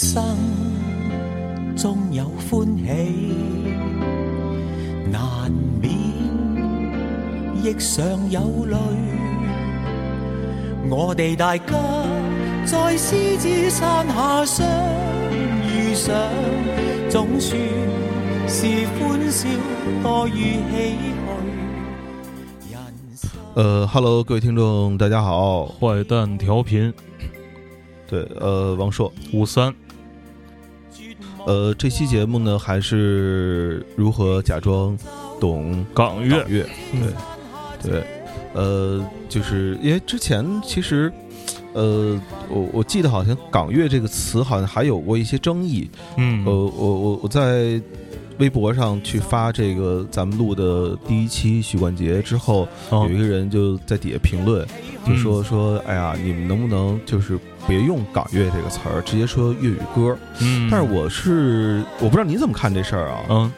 [0.00, 0.22] 生
[1.76, 3.34] 中有欢喜，
[5.10, 5.50] 难
[5.80, 5.92] 免
[7.64, 8.76] 亦常有泪。
[10.88, 11.72] 我哋大家
[12.64, 14.68] 在狮子山下相
[15.66, 16.16] 遇上，
[17.10, 17.60] 总算
[18.46, 18.66] 是
[19.00, 19.48] 欢笑
[20.00, 20.94] 多于唏
[21.26, 22.70] 嘘。
[22.70, 26.94] 人呃，Hello，各位听众，大家好，坏蛋调频。
[28.06, 29.74] 对，呃，王硕，五三，
[31.48, 34.94] 呃，这期节目呢，还是如何假装
[35.40, 36.44] 懂港乐？
[36.44, 36.62] 对
[37.82, 38.04] 对，
[38.52, 41.10] 呃，就是因为之前其实，
[41.72, 47.80] 呃，我我记得好像港乐这个词好像还有过一些争议，嗯，呃，我我我在。
[48.38, 54.66] 微博上去发这个咱们录的第一期许冠杰之后，有一个人就在底下评论，
[55.06, 60.16] 就说说，哎呀，你们能不能就是别用港乐这个词儿，直接说粤语歌？
[60.40, 63.24] 嗯，但是我是我不知道你怎么看这事儿啊？
[63.28, 63.52] 嗯，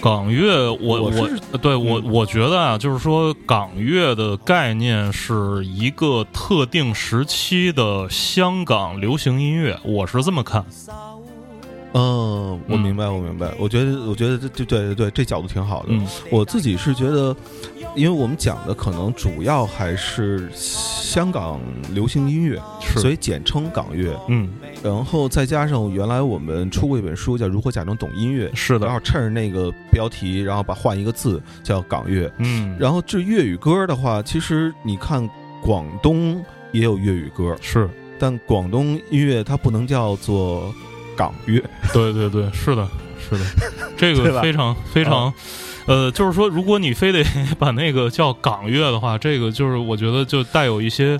[0.00, 1.02] 港乐，我
[1.50, 10.64] 我对我我觉得啊，就是说港乐的概念是一个特定时期的香港流行音乐，我是这么看。
[11.96, 13.54] 嗯，我明白，我明白。
[13.56, 15.94] 我觉得，我觉得这，对对对，这角度挺好的。
[16.28, 17.34] 我自己是觉得，
[17.94, 21.60] 因为我们讲的可能主要还是香港
[21.94, 22.60] 流行音乐，
[22.96, 24.18] 所以简称港乐。
[24.26, 32.28] 嗯，然后再加上原来我们出过一本书叫《如何假装懂音乐》，是的，然后趁着那个标题，然后把换一个字叫港乐。
[32.38, 35.30] 嗯，然后这粤语歌的话，其实你看
[35.62, 40.74] 广东也有粤语歌，是，但广东音乐它不能叫做。
[41.16, 41.62] 港乐。
[41.92, 42.86] 对对对，是的，
[43.18, 43.44] 是的，
[43.96, 45.32] 这个非常非常，
[45.86, 47.24] 呃，就是说，如果你非得
[47.58, 51.18] 把那个叫港乐的话，这个就是我觉得就带有一些，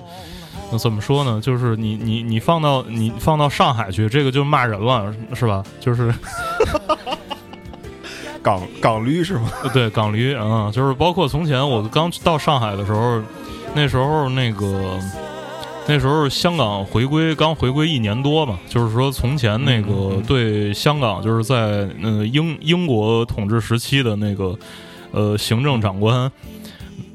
[0.77, 1.39] 怎么说呢？
[1.41, 5.63] 就是你你你放到你放到上海去，这个就骂人了，是吧？
[5.79, 6.13] 就是
[8.41, 9.49] 港港驴是吗？
[9.73, 13.21] 对，港驴啊，就是包括从前我刚到上海的时候，
[13.73, 14.99] 那时候那个。
[15.87, 24.57] 那时候香港回归刚回归一年多嘛，就是说从前那个对香港就是在呃英英国统治时期的那个
[25.11, 26.31] 呃行政长官，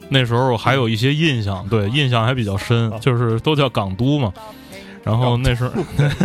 [0.09, 4.33] 那时候还有一些印象，对印象还比较深， 就是都叫港督嘛。
[5.03, 5.73] 然后那时候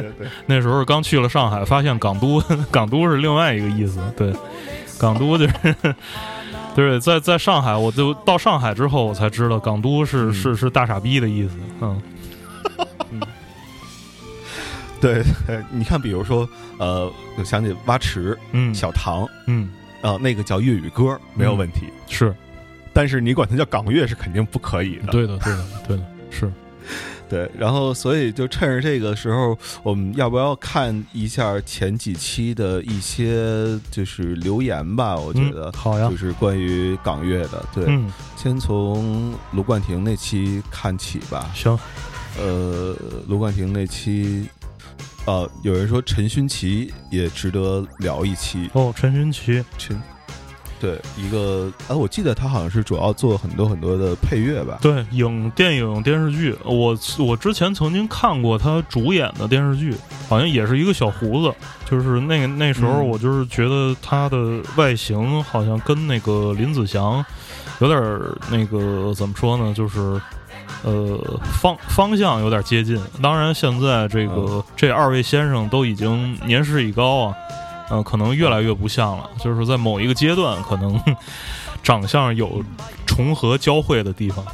[0.46, 4.32] 那时候刚去了上海，发现港督港督是另外一个意思，对
[5.00, 5.76] 港督就是
[6.76, 12.00] 对在在上海，我就到上海之后，我才知道港督是是是大傻逼的意思，嗯。
[15.02, 15.24] 对，
[15.72, 16.48] 你看，比如说，
[16.80, 19.70] 呃，我想起蛙池，嗯，小唐，嗯，
[20.02, 22.34] 啊，那个叫粤语歌，没有问题，是，
[22.94, 26.52] 但是你管它叫港乐是肯定不可以的，对的，对的，对的，是，
[27.30, 35.16] 对，然后，所以就趁着这个时候，我们要不要看一下前几期的一些就是留言吧？
[35.16, 37.86] 我觉得好呀，就是关于港乐的，对，
[38.38, 41.52] 先从卢冠廷那期看起吧。
[41.56, 41.78] 行，
[42.40, 42.96] 呃，
[43.28, 44.48] 卢冠廷那期。
[45.26, 48.94] 呃，有人说陈勋奇也值得聊一期哦。
[48.96, 50.00] 陈勋奇，陈
[50.80, 54.78] 对一个哎，我记得他好像是主要做很多很多的配乐吧？
[54.84, 59.96] 对，影电影电视剧，我我之前曾经看过他主演的电视剧，
[60.30, 61.52] 好像也是一个小胡子，
[61.90, 67.26] 就是那个那时候我就是觉得他的外形好像跟那个林子祥
[67.80, 68.00] 有点
[68.52, 70.22] 那个怎么说呢，就是。
[70.84, 71.20] 呃，
[71.60, 77.34] 方方向有点接近，当然现在这个这二位先生都已经年事已高啊，
[77.90, 79.30] 呃，可能越来越不像了。
[79.40, 81.00] 就是在某一个阶段，可能
[81.84, 82.64] 长相有
[83.06, 84.46] 重合交汇的地方。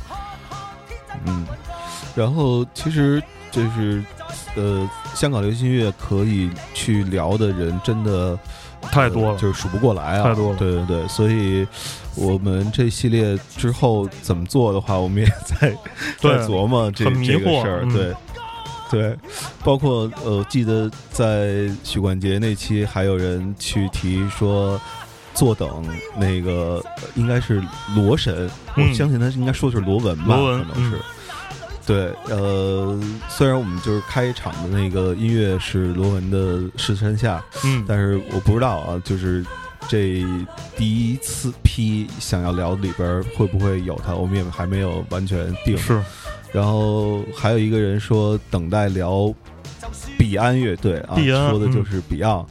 [1.25, 1.45] 嗯，
[2.15, 3.21] 然后其实
[3.51, 4.03] 就是，
[4.55, 8.37] 呃，香港流行乐可以去聊的人真的。
[8.89, 10.23] 太多了，就是数不过来啊！
[10.23, 11.67] 太多了，对对对，所以
[12.15, 15.75] 我们这系列之后怎么做的话，我们也在
[16.17, 17.87] 在琢磨这这个事儿。
[17.91, 18.13] 对
[18.89, 19.17] 对，
[19.63, 24.79] 包括呃，记得在许冠杰那期，还有人去提说，
[25.33, 25.69] 坐等
[26.17, 26.83] 那个
[27.15, 27.63] 应该是
[27.95, 30.99] 罗神，我相信他应该说的是罗文吧，可能是。
[31.91, 32.97] 对，呃，
[33.27, 36.37] 虽然我们就是开场的那个音乐是罗文的
[36.77, 39.45] 《逝川下》，嗯，但是我不知道啊，就是
[39.89, 40.23] 这
[40.77, 46.01] 第一次批想要聊里边会不会有他，我们也还没有完全定是。
[46.53, 49.27] 然后还有一个人说等待聊
[50.17, 51.17] ，Beyond 乐队啊，
[51.49, 52.45] 说的就是 Beyond。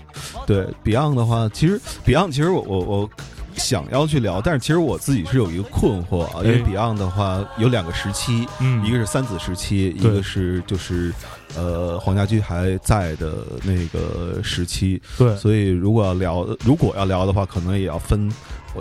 [0.47, 3.11] 对 Beyond 的话，其实 Beyond，其实我我我。
[3.56, 11.12] 想要去聊，但是其实我自己是有一个困惑啊，因为 Beyond 的话有两个时期，嗯，一个是三子时期，一个是就是
[11.56, 18.31] 呃黄家驹还在的那个时期，对，所以如果要聊如果要聊的话，可能也要分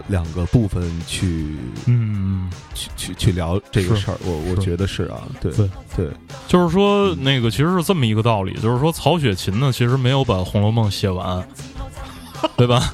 [0.07, 1.55] 两个部分去，
[1.85, 5.51] 嗯，去去去聊这个事儿，我我觉得是啊，对
[5.95, 6.07] 对，
[6.47, 11.45] 就是说那个其实是这么一个道理，就是说曹雪芹呢其实没有把《红楼梦》写完，
[12.55, 12.93] 对吧？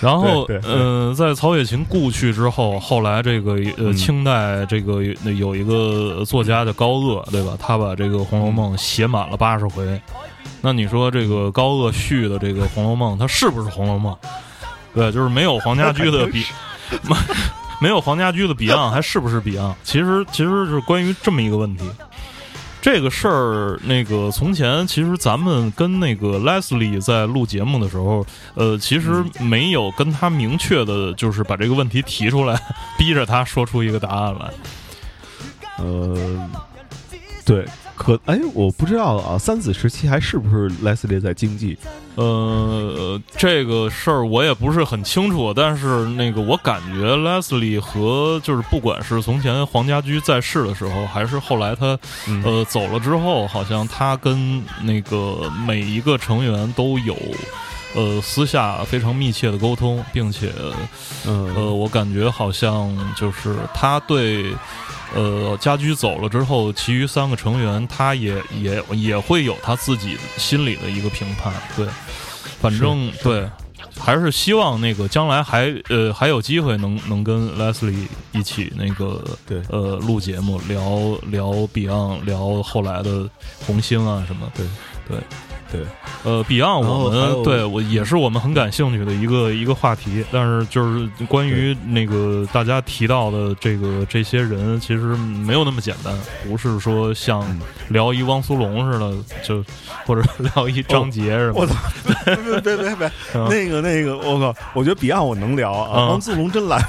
[0.00, 7.54] 然后，嗯，在曹雪芹故去之后，后来这个呃清代这个有有一个作家叫高鹗，对吧？
[7.60, 10.00] 他把这个《红楼梦》写满了八十回。
[10.62, 14.14] 那你说这个高鹗续的这个《红楼梦》，它是不是《红楼梦》？
[14.94, 16.46] 对，就是没有黄家驹的笔，
[17.78, 21.84] 没有黄家驹的笔 e 还是不是笔 e 其实，其实是关于这么一个问题。
[22.82, 28.24] 这个事儿，那个从前其实咱们跟那个 Leslie 在录节目的时候，
[28.54, 32.58] 呃，其实没有跟他明确的，就是把这个问题提出来，
[32.96, 34.50] 逼着他说出一个答案来。
[35.78, 36.48] 呃，
[37.44, 37.66] 对。
[38.00, 41.76] 可哎，我不知道啊，三子时期还是不是莱斯利在经济？
[42.14, 51.86] 呃，这个事儿我也不是很清楚，但是那个我感觉莱斯利和就是不管是从前黄家驹在世的时候，还是后来他
[52.42, 57.14] 呃走了之后，好像他跟那个每一个成员都有
[57.94, 60.50] 呃私下非常密切的沟通，并且
[61.26, 64.54] 呃，我感觉好像就是他对。
[65.14, 71.86] 呃，家居走了之后，其余三个成员他也也也会有他自己心里的一个评判，对，
[72.60, 73.48] 反正对，
[73.98, 80.90] 还是希望那个将来还呃还有机会能能跟 Leslie 一起那个对呃录节目，聊
[81.28, 83.28] 聊 Beyond，聊后来的
[83.66, 84.64] 红星啊什么，对
[85.08, 85.18] 对
[85.72, 85.86] 对。
[86.22, 94.98] 呃，Beyond，我们对我也是我们很感兴趣的一个一个话题，但是就是关于那个大家提到的这个这些人，其实
[95.46, 96.14] 没有那么简单，
[96.46, 97.42] 不是说像
[97.88, 99.64] 聊一汪苏泷似的，就
[100.06, 100.22] 或者
[100.54, 101.66] 聊一张杰什么。
[102.26, 103.10] 别别别别，
[103.48, 106.80] 那个那个，我靠，我觉得 Beyond 我能聊，啊，汪苏泷真来。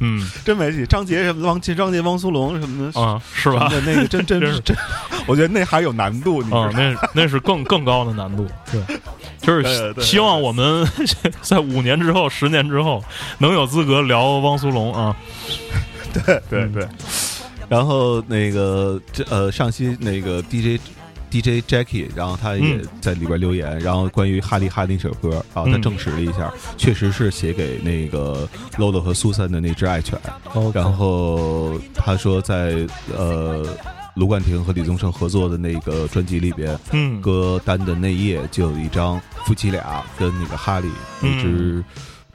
[0.00, 0.86] 嗯，真没戏。
[0.86, 1.46] 张杰什么？
[1.46, 3.20] 汪张杰、汪苏泷什么的啊？
[3.32, 3.68] 是吧？
[3.84, 4.76] 那个真真是真，
[5.26, 6.42] 我觉得那还有难度。
[6.42, 8.46] 你知啊，那那是更更高的难度。
[8.70, 8.80] 对，
[9.40, 10.86] 就是希望我们
[11.42, 13.02] 在五年之后、十年之后
[13.38, 15.16] 能有资格聊汪苏泷啊。
[16.12, 16.88] 对对对。
[17.68, 18.98] 然后那个
[19.28, 20.78] 呃，上期那个 DJ。
[21.30, 30.18] D J j a c k i e 然后他也在里边留言，然后关于《哈利哈利》这首歌，后他证实了一下，确实是写给那个 Lolo 和 Susan 的那只爱犬。
[30.74, 32.86] 然后他说在
[33.16, 33.66] 呃
[34.14, 40.88] 卢冠廷和李宗盛合作的那个专辑里边，嗯，歌单的内页就有一张夫妻俩跟那个哈利
[41.20, 41.82] 那只。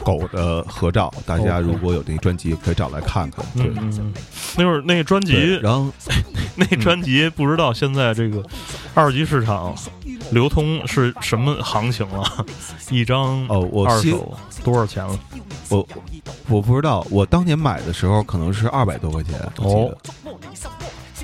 [0.03, 3.44] 狗的合照，大家如果有那专辑，可以找来看看。
[3.55, 3.71] 对，
[4.57, 5.91] 那会儿那专辑，然后
[6.55, 8.44] 那专辑不知道现在这个
[8.94, 9.73] 二级市场
[10.31, 12.24] 流通是什么行情了，
[12.91, 15.17] 一张哦我二手多少钱了？
[15.69, 15.88] 我
[16.50, 19.95] 我不知道，我当年买的时候可能是二百多块钱哦。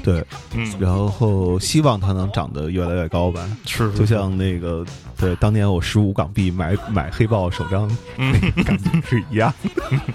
[0.03, 4.86] 对，嗯，然后希望它能涨得越来越高吧，是，就像那个，
[5.18, 9.53] 对，当年我十五港币买买黑豹首张，那感觉是一样，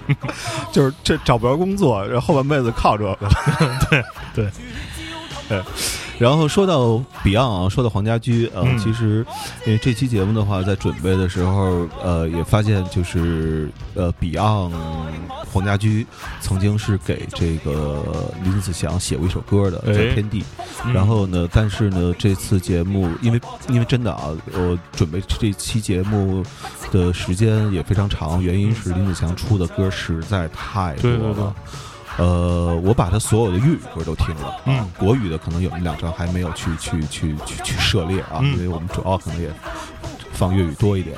[0.71, 3.17] 就是这找不着工作，然后半辈子靠这个，
[3.89, 4.49] 对对。
[5.47, 5.61] 对，
[6.19, 9.25] 然后说到 Beyond 啊，说到黄家驹啊，其实
[9.65, 14.71] 因为这期节目的话，在准备的时候，呃，也发现就是呃，Beyond
[15.51, 16.05] 黄家驹
[16.41, 19.79] 曾经是给这个林子祥写过一首歌的，
[20.13, 20.43] 《天地》，
[20.93, 26.43] 然后呢，但是呢，这次节目，因为因为真的啊，我准备这期节目
[26.91, 31.53] 的时间也非常长，原因是林子祥出的歌实在太多了。
[32.17, 39.49] 呃，我把他所有的粤语歌都听了，嗯，国语的可能有两张还没有去去去去去涉猎啊，因为我们主要可能也
[40.31, 41.17] 放粤语多一点，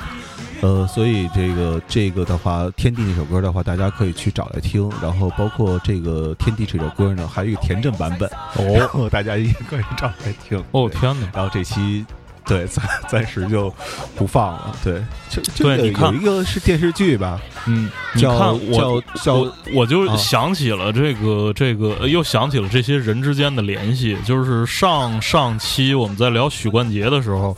[0.60, 12.04] 呃，所以这个这个的话，《天地》那首歌的话，大家可以去找来听，然后包括这个《天地》这首歌呢，还有一个田震版本，哦，大家也可以找来听，哦天哪，然后这期。
[12.48, 13.70] 对， 暂暂时就
[14.16, 14.74] 不放了。
[14.82, 18.32] 对，就就有一个是电视剧吧，嗯，你看，
[18.70, 24.08] 我我我就想起了这个这个，又想起了这些人之间的联系。
[24.24, 27.54] 就是上上期我们在聊许冠杰的时候。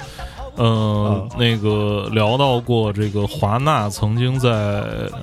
[0.61, 4.51] 呃，那个聊到过这个华纳曾经在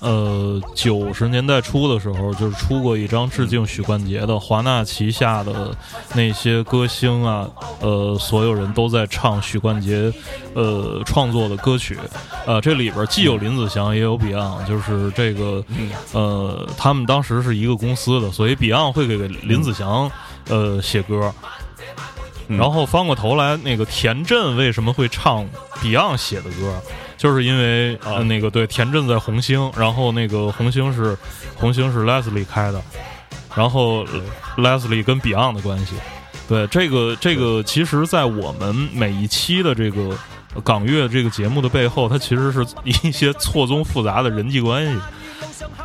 [0.01, 4.39] 呃九十年代初的时候，就是出过一张致敬许冠杰的。
[4.39, 5.77] 华纳旗下的
[6.15, 7.47] 那些歌星啊，
[7.81, 10.11] 呃，所有人都在唱许冠杰
[10.55, 11.95] 呃创作的歌曲。
[12.47, 15.63] 呃，这里边既有林子祥，也有 Beyond，就是这个
[16.13, 20.09] 呃，他们当时是一个公司的，所以 Beyond 会给林子祥
[20.49, 21.31] 呃写歌。
[22.47, 25.45] 然后翻过头来，那个田震为什么会唱
[25.81, 26.81] Beyond 写的歌，
[27.17, 31.17] 就是因为啊，那个对，田震在红星，然后那个红星是
[31.55, 32.81] 红星是 Leslie 开的，
[33.53, 34.05] 然后
[34.57, 35.95] Leslie 跟 Beyond 的关系，
[36.47, 40.17] 对，这个这个其实，在我们每一期的这个
[40.63, 44.97] 港乐这个节目的背后，它其实是一些错综复杂的人际关系。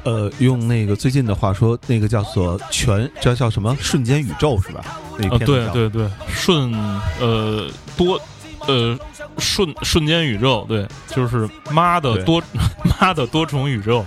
[0.04, 3.76] 呃，用那个最近的话说，那个叫做“全”叫叫什么？
[3.80, 4.84] 瞬间宇宙是吧？
[5.18, 6.72] 那啊，对对对，瞬
[7.20, 8.20] 呃多
[8.66, 8.98] 呃
[9.38, 12.42] 瞬瞬间宇宙，对，就是妈的多
[13.00, 14.04] 妈的多重宇宙，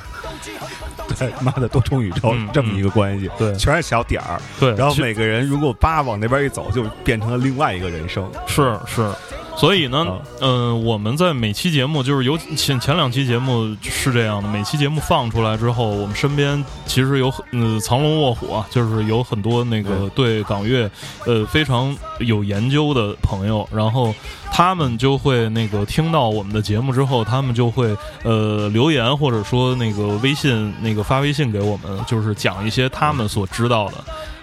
[1.17, 9.09] 对妈的多重宇宙这么一个关系，对，全是小点儿，对，然后每个人如果叭往那边一走，就变成了另外一个人生，是是。
[9.57, 10.05] 所以呢，
[10.41, 20.89] 嗯，我们在每期节目，就是有前前两期节目是这样的，每期节目放出来之后，我们身边其实有嗯藏龙卧虎，啊，就是有很多那个对港乐
[21.25, 24.13] 呃非常有研究的朋友，然后
[24.51, 33.93] 他们就会那个听到我们的节目之后，他们就会呃留言或者说那个微信那个发微信给我们，就是讲一些他们所知道的，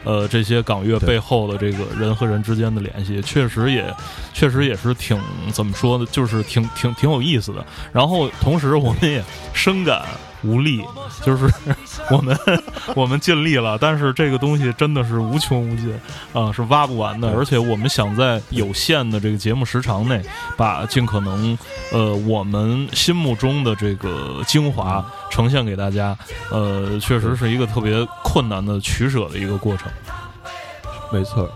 [0.05, 3.95] 呃，这些港乐背后的这个人和人之间的联系，确实也
[4.33, 4.95] 确实也是。
[5.03, 5.19] 挺
[5.51, 7.67] 怎么说呢，就是挺挺挺有意思的。
[7.93, 9.21] 然后同时，我们也
[9.53, 10.01] 深感
[10.45, 10.81] 无力，
[11.27, 11.45] 就是
[12.09, 12.39] 我们
[12.95, 15.93] 我们尽力了，但是这个东西真的是无穷无尽
[16.33, 17.35] 啊，是挖不完的。
[17.37, 20.23] 而且我们想在有限的这个节目时长内，
[20.57, 21.59] 把尽可能
[21.91, 26.17] 呃我们心目中的这个精华呈现给大家，
[26.49, 29.91] 呃，确实是一个特别困难的取舍的一个过程。
[31.13, 31.53] 没错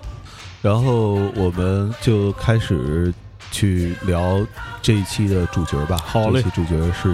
[0.60, 3.14] 然后我们就开始。
[3.56, 4.46] 去聊
[4.82, 5.96] 这一期的主角吧。
[6.04, 7.08] 好嘞，主角是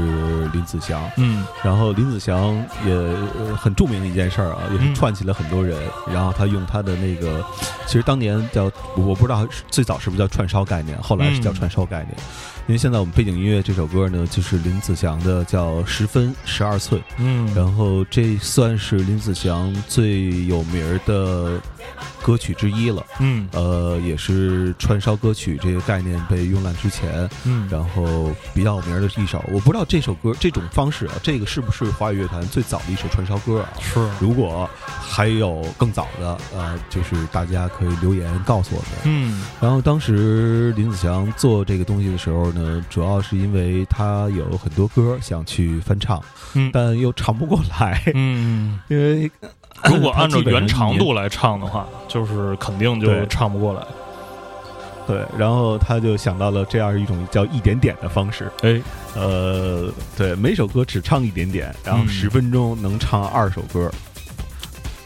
[0.48, 1.00] 林子祥。
[1.16, 2.52] 嗯，然后林子祥
[2.84, 3.14] 也
[3.54, 5.78] 很著名的一件事儿啊，也是串起了很多人。
[6.12, 7.44] 然后他用他的那个，
[7.86, 8.64] 其实当年叫
[8.96, 12.16] 我不知道最早是不是叫串烧概念，后来是叫串烧概念。
[12.68, 21.60] 因为现在我们背景音乐这首歌呢，就是林子祥的，叫《十分十二寸》，嗯，然后这算是林子祥最有名的
[22.22, 29.44] 歌曲之一了，嗯，呃，也是串烧歌曲这个概念被用烂之前，嗯，然后比较有名的一首。
[29.48, 33.72] 我不知道这首歌这种方式啊，这个是不是华语乐坛最早的一首串烧歌啊？
[33.80, 33.98] 是。
[34.20, 38.90] 如果还有更早的，呃，就是大家可以留言告诉我们。
[39.04, 42.51] 嗯，然后当时林子祥做这个东西的时候。
[42.54, 46.20] 嗯，主要是因为他有很多歌想去翻唱，
[46.54, 49.30] 嗯，但又唱不过来，嗯， 因为
[49.84, 53.82] 如果按照原长度来唱的话，就是肯定就唱不过来。
[55.04, 58.80] 对，然后他就想到了这样一种叫一点点的方式，哎，
[59.16, 63.90] 呃，对，每首歌只唱一点点，然后十分钟能唱二首歌，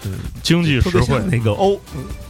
[0.05, 1.79] 嗯，经济实惠那个哦。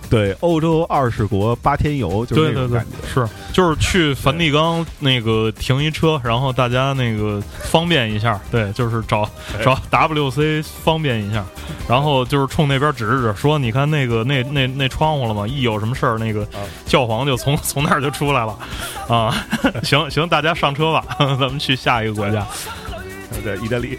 [0.08, 9.28] 对，欧洲二十国八天游就是那个感觉，是就是去梵蒂冈那个停一车，然后大家那个方便一下，对，就是找
[9.64, 9.76] 找
[10.08, 11.44] WC 方便一下，
[11.88, 15.46] 然后就是冲那边指指，说你看那个那那那窗户了吗？
[15.46, 16.46] 一有什么事儿，那个
[16.84, 18.56] 教皇就从 从那儿就出来了，
[19.08, 19.34] 啊，
[19.82, 22.46] 行行，大家上车吧， 咱们去下一个国家，
[23.44, 23.96] 在意大利。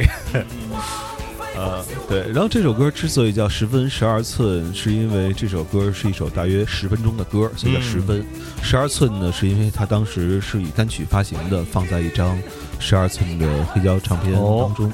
[1.58, 2.20] 呃，对。
[2.32, 8.26] 然后这首歌之所以叫《十分十二寸》，是因为这首歌是一首大约十分钟的歌，所以叫十分。
[8.62, 12.38] 十二寸呢，是因为它当时是以单曲发行的，放在一张
[12.80, 14.92] 十二寸的黑胶唱片当中，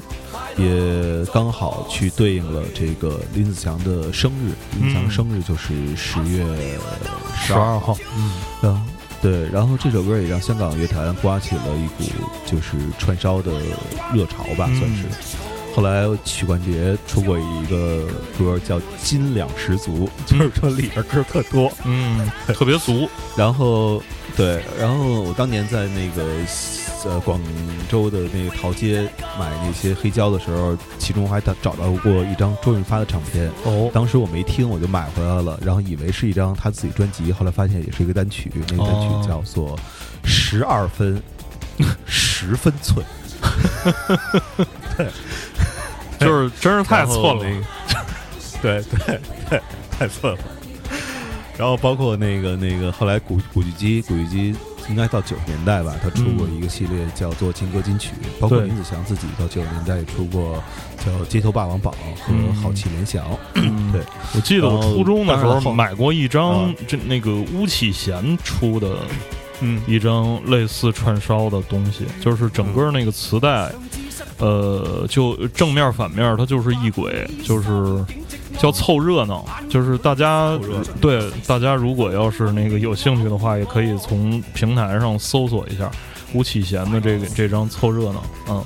[0.56, 4.52] 也刚好去对应了这个林子祥的生日。
[4.80, 6.44] 林子祥生日就是十月
[7.40, 7.96] 十二号。
[8.62, 8.82] 嗯。
[9.20, 9.48] 对。
[9.50, 12.10] 然后这首歌也让香港乐坛刮起了一股
[12.46, 13.52] 就是串烧的
[14.14, 15.38] 热潮吧，算是。
[15.74, 18.06] 后来曲冠杰出过一个
[18.38, 23.08] 歌叫《斤两十足》，就是说里边歌特多，嗯，特别俗。
[23.36, 24.00] 然后，
[24.36, 26.24] 对，然后我当年在那个
[27.06, 27.40] 呃广
[27.88, 29.02] 州的那个淘街
[29.36, 33.50] 买那些黑胶的时候，其中还找找过一张周润发的唱片。
[33.64, 39.76] 哦，当时我没听，我就买回来了，然后以为是一张他自己专辑，后来发现也是一个单曲，那个单曲叫做
[40.22, 41.20] 《十二分
[42.06, 43.04] 十分寸》。
[44.96, 45.08] 对。
[46.24, 47.44] 就是真是太寸了，
[48.62, 50.38] 对对对，太寸了。
[51.56, 54.54] 然后包括那个那个后来古古巨基，古巨基
[54.88, 60.60] 应该到九十年代吧，他出过一个系列叫做《金歌金曲》，包括林子祥自己到九十年代也出过
[61.04, 63.24] 叫《街头霸王榜》和《好气联想。
[63.92, 64.00] 对，
[64.34, 68.88] 我记得我初中的时候买过一张这那个巫启贤出的，
[69.60, 73.70] 嗯，一张类似串烧的东西，就是整个那个磁带。
[74.44, 78.04] 呃，就正面反面，它就是异鬼，就是
[78.58, 80.52] 叫凑热闹，就是大家
[81.00, 85.90] 对大家如果要是那个有兴趣的话，也可以从平台上搜索一下
[86.34, 88.56] 吴启贤的这个这张凑热闹，嗯，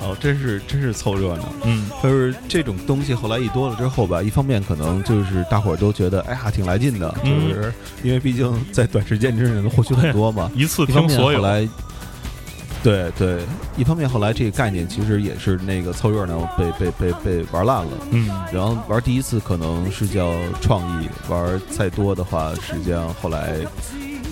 [0.00, 7.72] 哦，真是真是凑热闹，嗯，就是这种东西后来一多了之后吧，一方面可能就是大伙都觉得哎呀挺来劲的，就是
[8.02, 11.68] 因为毕竟在短时间之内能获取很多嘛， 一次听所有来。
[12.86, 13.40] 对对，
[13.76, 23.56] 一方面后来这个概念其实也是那个凑热闹被被被被玩烂了，嗯，然后玩第一次可能是叫创意，玩再多的话实际上后来，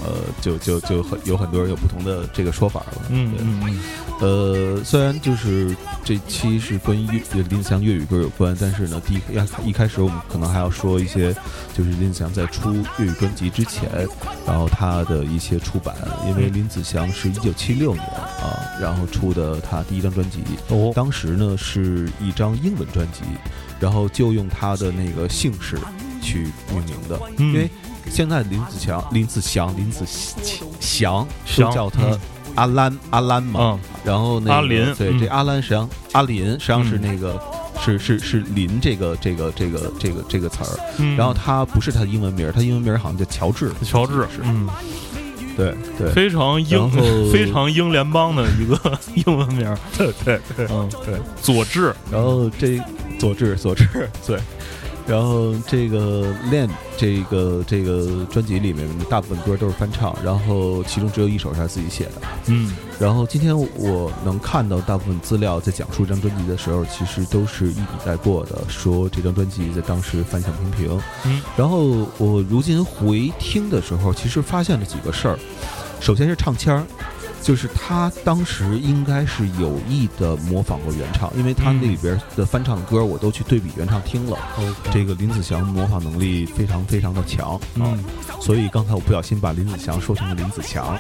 [0.05, 3.81] 呃，就就就很有很多人有不同的这个说法了，嗯嗯。
[4.21, 11.35] 呃，虽然就是这期是关于林子祥粤语歌有关，但是呢，第一要一开始我们可能还要说一些，
[11.77, 13.89] 就是林子祥在出粤语专辑之前，
[14.47, 15.95] 然后他的一些出版，
[16.29, 20.39] 因为林子祥是一九七六年啊，然后出的他第一张专辑，
[20.95, 23.23] 当时呢是一张英文专辑，
[23.81, 25.77] 然后就用他的那个姓氏
[26.23, 27.69] 去命名的，因为
[28.11, 30.05] 现在林子祥、林子祥、林子
[30.79, 32.01] 祥都叫他。
[32.55, 37.41] 阿兰，阿兰嘛，然后那个阿林，对，这阿兰实际上，阿林实际上是那个，
[37.85, 44.69] 是是是林这个这个这个这个这个词儿，然后他不是他的英文名，他英文名好像叫乔治，乔治，是，嗯，
[45.57, 46.89] 对对，非常英，
[47.33, 52.81] 非常英联邦的一个 英文名， 对对对，嗯，对，佐治，然后这
[53.19, 54.39] 佐治，佐治，对。
[55.07, 62.13] 然后这个《恋》这个这个专辑里面大部分歌都是翻唱，然后其中只有一首是他自己写的。
[62.47, 62.73] 嗯。
[62.99, 71.01] 然后今天我能看到大部分资料在讲述这张专辑的时候，其实都是一笔带过的，说这张专辑在当时反响平平。
[71.27, 71.41] 嗯。
[71.57, 75.39] 然后我如今回听的时候，其实发现了几个事儿。
[76.01, 76.87] 首先是唱腔儿。
[77.45, 84.39] 就是他当时应该是有意的模仿过原唱，因为他那里边的翻唱歌我都去对比原唱听了。
[84.91, 88.03] 这个林子祥模仿能力非常非常的强，嗯，
[88.41, 90.99] 所以刚才我不小心把林子祥说成了林子强。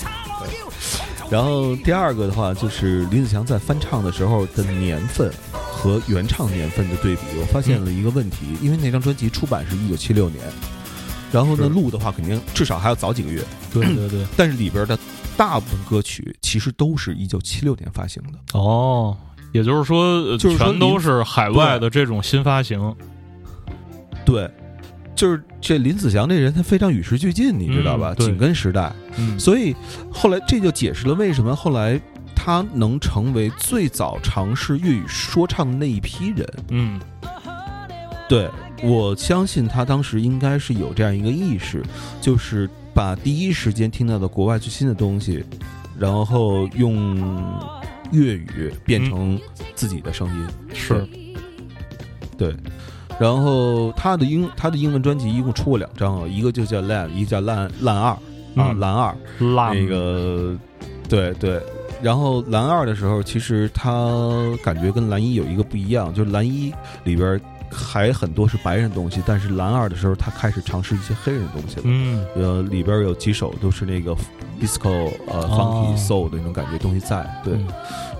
[1.30, 10.75] 然后第二个的话就是林子祥在翻唱的时候的年份和原唱年份的对比，我发现了一个问题，因为那张专辑出版是一九七六年。
[11.32, 13.42] 然后呢，录的话肯定至少还要早几个月。
[13.72, 14.98] 对对对， 但是里边的
[15.36, 18.58] 大部分歌曲其实都是一九七六年发行的。
[18.58, 19.16] 哦，
[19.52, 22.94] 也就是说，全都是海外的这种新发行。
[24.24, 24.48] 对，
[25.14, 28.14] 就是这林子祥这人，他非常与时俱进，你知道吧？
[28.16, 28.92] 紧跟时代，
[29.38, 29.74] 所以
[30.12, 32.00] 后来这就解释了为什么后来
[32.34, 36.54] 他能成为最早尝试粤语说唱的那一批人。
[36.70, 37.00] 嗯，
[38.28, 38.48] 对。
[38.82, 41.82] 我相信他当时应该是有这样一个意识，
[42.20, 45.44] 就是把第一时间听到的国外最新的东西，
[45.98, 47.16] 然后用
[48.12, 49.38] 粤语变成
[49.74, 50.46] 自己的声音。
[50.74, 51.06] 是，
[52.36, 52.54] 对。
[53.18, 58.18] 然后他的英他的英文专辑一共出过两张啊，一个就叫《烂》，一个叫《烂烂二》啊，
[58.78, 59.16] 《蓝二》。
[59.74, 60.54] 那个
[61.08, 61.58] 对对，
[62.02, 64.06] 然后蓝二的时候，其实他
[64.62, 66.70] 感觉跟蓝一有一个不一样，就是蓝一
[67.04, 67.40] 里边。
[67.70, 71.82] 还很多是白人东西，但是蓝二的时候，他开始尝试一些黑人东西了。
[71.84, 74.14] 嗯，呃，里边有几首都是那个
[74.60, 77.26] disco 呃 funky soul 的那种感觉东西在。
[77.44, 77.58] 对，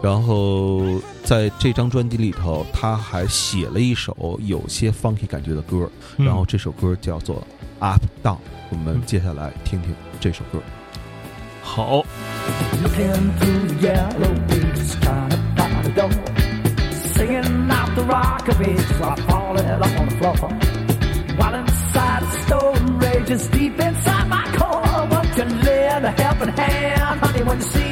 [0.03, 0.81] 然后
[1.23, 7.43] 在这张专辑里头，他还写了一首有些 funky 感觉的歌，然后这首歌叫做
[7.79, 8.39] Up Down。
[8.71, 10.59] 我们接下来听听这首歌。
[11.63, 12.05] 好。
[17.97, 20.37] the rock of ages while falling on the floor.
[21.41, 27.21] While inside the storm rages deep inside my core, won't you lend a helping hand,
[27.21, 27.86] honey, when you see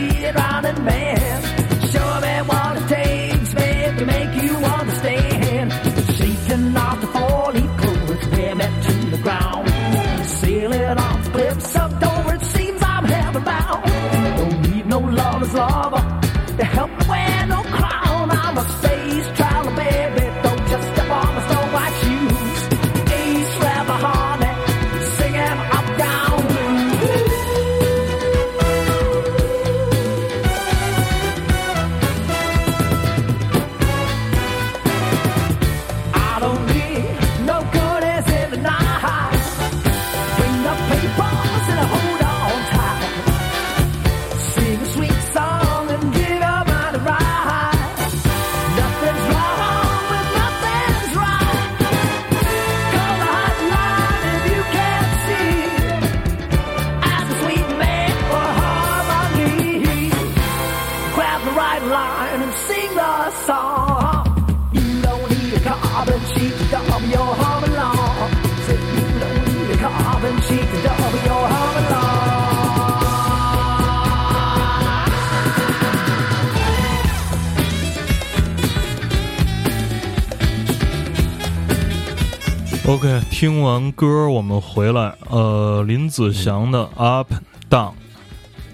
[83.46, 85.14] 听完歌，我们回来。
[85.28, 87.30] 呃，林子祥的《Up
[87.68, 87.90] Down》，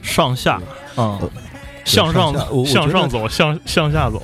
[0.00, 0.62] 上下
[0.94, 1.18] 啊，
[1.84, 2.32] 向上
[2.64, 4.22] 向上走，向向下走，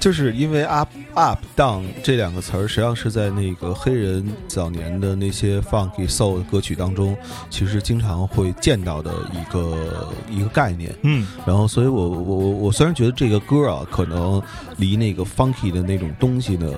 [0.00, 1.40] 就是因为 Up Up。
[1.56, 7.16] 当这两个词儿实际上是在那个黑人早年的那些 funky soul 歌曲当中，
[7.48, 10.92] 其实经常会见到的一个一个概念。
[11.02, 14.42] 嗯，然后，所以我我我虽然觉得这个歌啊，可能
[14.78, 16.68] 离那个 funky 的那种东西呢，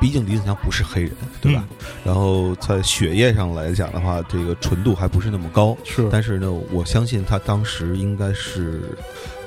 [0.00, 1.64] 毕竟李子强不是黑人，对吧？
[2.04, 5.76] 然后在血液上来讲的话，这个纯度还不是那么高。
[5.82, 8.82] 是，但是呢，我相信他当时应该是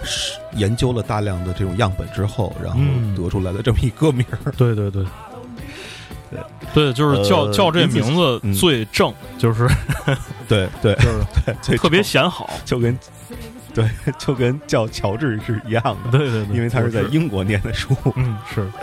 [0.04, 2.80] 是研究了大量的这种样本之后，然后
[3.16, 4.52] 得出来了这么一个名儿。
[4.58, 4.79] 对。
[4.80, 5.04] 对对，
[6.32, 6.38] 对
[6.74, 9.68] 对，就是叫叫这名字最正，就是
[10.48, 11.20] 对对，就是
[11.66, 12.98] 对，特别显好，就跟
[13.74, 18.66] 对，就跟叫乔治是一样的，对对对，因为他是在英国念的书，嗯是。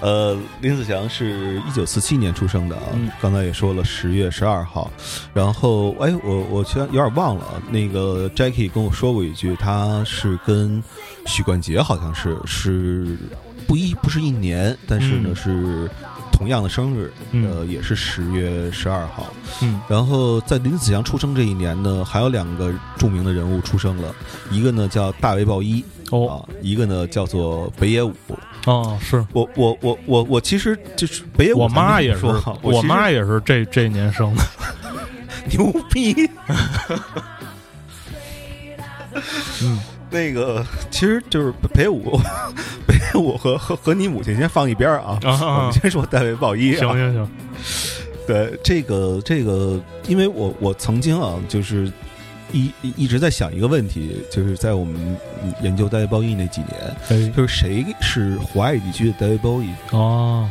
[0.00, 2.82] 呃，林子祥是一九四七年出生的啊，
[3.20, 4.90] 刚才也说了十月十二号，
[5.34, 10.82] 然后哎，我我其实有点忘了那个 j a c k i e 跟我说过一句，他是跟
[11.26, 13.14] 许冠杰好像是是。
[13.70, 15.88] 不一不是一年，但是呢是
[16.32, 19.32] 同样的生日，呃，也是十月十二号。
[19.62, 24.12] 嗯，然后在林子祥出生这一年呢，还有两个著名的人物出生了，
[24.50, 28.12] 一个呢叫大卫鲍伊，哦，一个呢叫做北野武。
[28.66, 32.26] 哦，是我我我我我其实就是北野，武，我妈也是，
[32.62, 34.42] 我妈也是这这一年生的，
[35.48, 36.12] 牛逼。
[39.62, 39.78] 嗯。
[40.10, 42.02] 那个 其实就是北五，
[42.86, 46.76] 北 五和和和你母亲先放一边啊，我们先说戴维鲍伊。
[46.76, 47.28] 行行行，
[48.26, 51.90] 对，这个这个，因为我我曾经啊，就是
[52.52, 55.16] 一一直在想一个问题，就是在我们
[55.62, 56.62] 研究戴维鲍伊那几
[57.08, 59.68] 年，就是谁是华裔地区的戴维鲍伊？
[59.96, 60.48] 哦，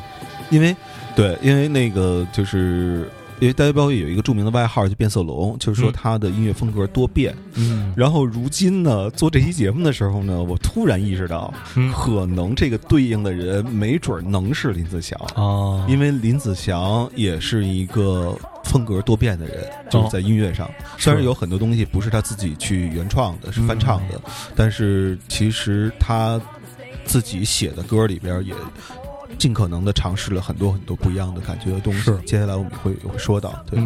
[0.49, 0.75] 因为
[1.15, 3.09] 对，因为那个就是。
[3.39, 7.33] 因为戴维·鲍有一个著名的外号叫“变色龙”，就是说他的音乐风格多变。
[7.53, 11.53] 嗯，然后如今呢，做这期节目的时候呢，我突然意识到，
[11.95, 24.19] 可能这个对应的人没准能是林子祥啊，因为林子祥也是一个风格多变的人，就是在音乐上，虽然有很多东西不是他自己去原创的，是翻唱的，
[24.53, 26.39] 但是其实他
[27.05, 28.53] 自己写的歌里边也。
[29.39, 32.11] 尽可能的尝试了很多很多不一样的感觉的东西。
[32.25, 33.81] 接下来我们会会说到，对，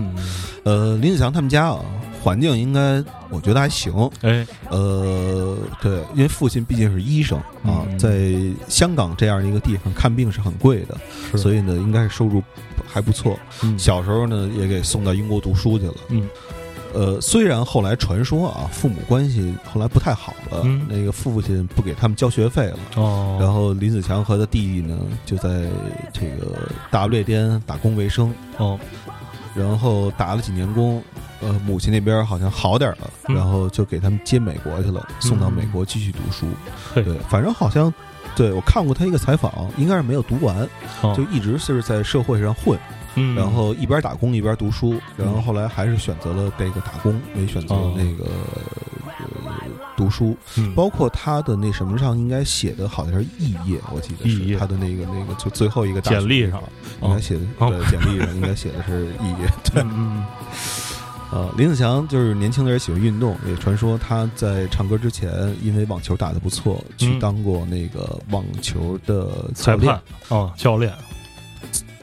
[0.63, 1.79] 呃，林子祥他们家啊，
[2.21, 8.33] 环境应该我觉得还行，哎，呃，对，因为父亲毕竟是医生啊，在
[8.67, 12.41] 香港这样的一个地方看病是很贵的，所以呢，应该是收入
[12.91, 13.37] 还不错。
[13.77, 16.27] 小时候呢，也给送到英国读书去了，嗯。
[16.93, 22.77] 呃，虽然后来传说啊，父母关系后来不太好了，那个父亲不给他们交学费了，
[23.39, 25.67] 然后林子强和他弟弟呢就在
[26.13, 26.55] 这个
[26.91, 28.79] 大不列颠打工为生哦，
[29.55, 31.01] 然后打了几年工，
[31.41, 36.45] 呃，母亲那边好像好点了，然后就给他们接美国去了，送到美国继续读书，
[36.93, 37.91] 对，反正好像。
[38.35, 40.67] 对，我看过他一个采访，应该是没有读完，
[41.15, 42.77] 就一直是在社会上混，
[43.35, 48.27] 然后一边打工一边读书，然后后来还是选择了这个打工，没选择那个
[49.95, 50.35] 读书。
[50.75, 56.61] 包括他的那什么上应该写的好像是肄业，我记得，是他的那个那个就最后一个简历上
[57.03, 59.83] 应该写的对简历上应该写的是肄业，对。
[61.33, 65.31] 呃，林子祥就是年轻的人喜欢运动，也传说他在唱歌之前，
[65.63, 70.93] 因为网球打得不错，去当过那个网球的裁判啊，教练，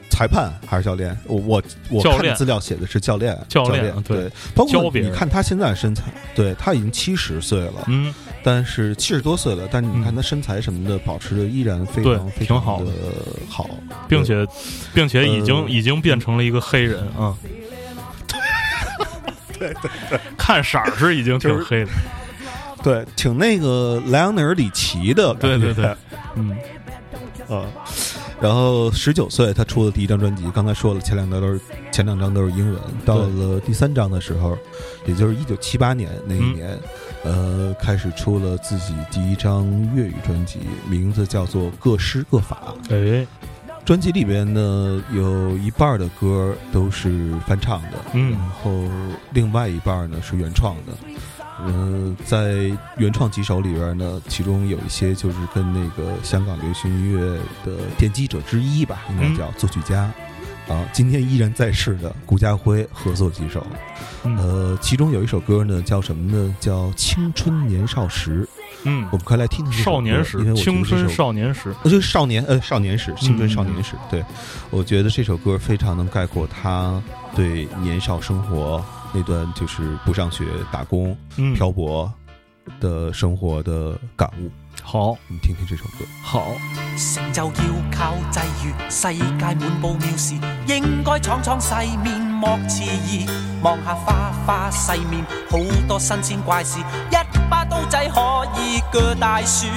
[0.09, 1.17] 裁判还是教练？
[1.27, 4.29] 我我我看资料写的是教练，教练对。
[4.53, 8.13] 包括你看他现在身材，对他已经七十岁了，嗯，
[8.43, 12.81] 但是七十多岁了，但是你看他身材什么的，保持的依然非常非常好，
[13.47, 13.69] 好，
[14.09, 14.45] 并且
[14.93, 17.33] 并且已经已经变成了一个黑人啊。
[19.61, 21.91] 对对对，看色儿是已经挺黑的，
[22.81, 25.95] 对，挺那个莱昂内尔里奇的，对对对，
[26.35, 26.55] 嗯，
[27.47, 27.63] 呃，
[28.41, 31.59] 然后十九岁他出了第一张专辑，刚才说了前两张都是
[31.91, 34.57] 前两张都是英文，到了第三张的时候，
[35.05, 36.75] 也就是一九七八年那一年，
[37.23, 39.63] 呃，开始出了自己第一张
[39.95, 40.57] 粤语专辑，
[40.89, 42.73] 名字叫做《各诗各法》。
[42.91, 43.27] 哎。
[43.83, 48.83] 专辑里边呢，有一半的歌都是翻唱的，然后
[49.31, 50.93] 另外一半呢是原创的。
[51.63, 52.53] 呃，在
[52.97, 60.11] 原创几首里边呢，其中有一些就是跟那个香港流行音乐的奠基者之一吧，应该叫作曲家，
[60.67, 63.65] 啊，今天依然在世的顾家辉合作几首。
[64.23, 66.55] 呃，其中有一首歌呢叫什么呢？
[66.59, 68.47] 叫《青春年少时》。
[68.83, 74.23] 嗯，我们快来听《听少年时》，因为我觉少年时》，我觉得《少年》呃，《少年时》，青春少年时，对，
[74.71, 77.01] 我觉得这首歌非常能概括他
[77.35, 81.15] 对年少生活那段就是不上学、打工、
[81.55, 82.11] 漂泊
[82.79, 84.49] 的生活的感悟。
[84.83, 86.05] 好，我们听听这首歌。
[86.21, 86.47] 好，
[86.97, 90.33] 成就要靠际遇，世界满布妙事，
[90.67, 93.25] 应该闯闯世面莫迟疑。
[93.61, 99.67] 望下花花世面，好多新鲜怪事，一把刀仔可以锯大树。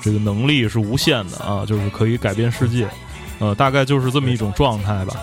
[0.00, 2.86] 这个能力是无限的啊，就是可以改变世界。
[3.40, 5.14] 呃，大概就是这么一种状态吧。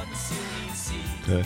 [1.30, 1.42] 对，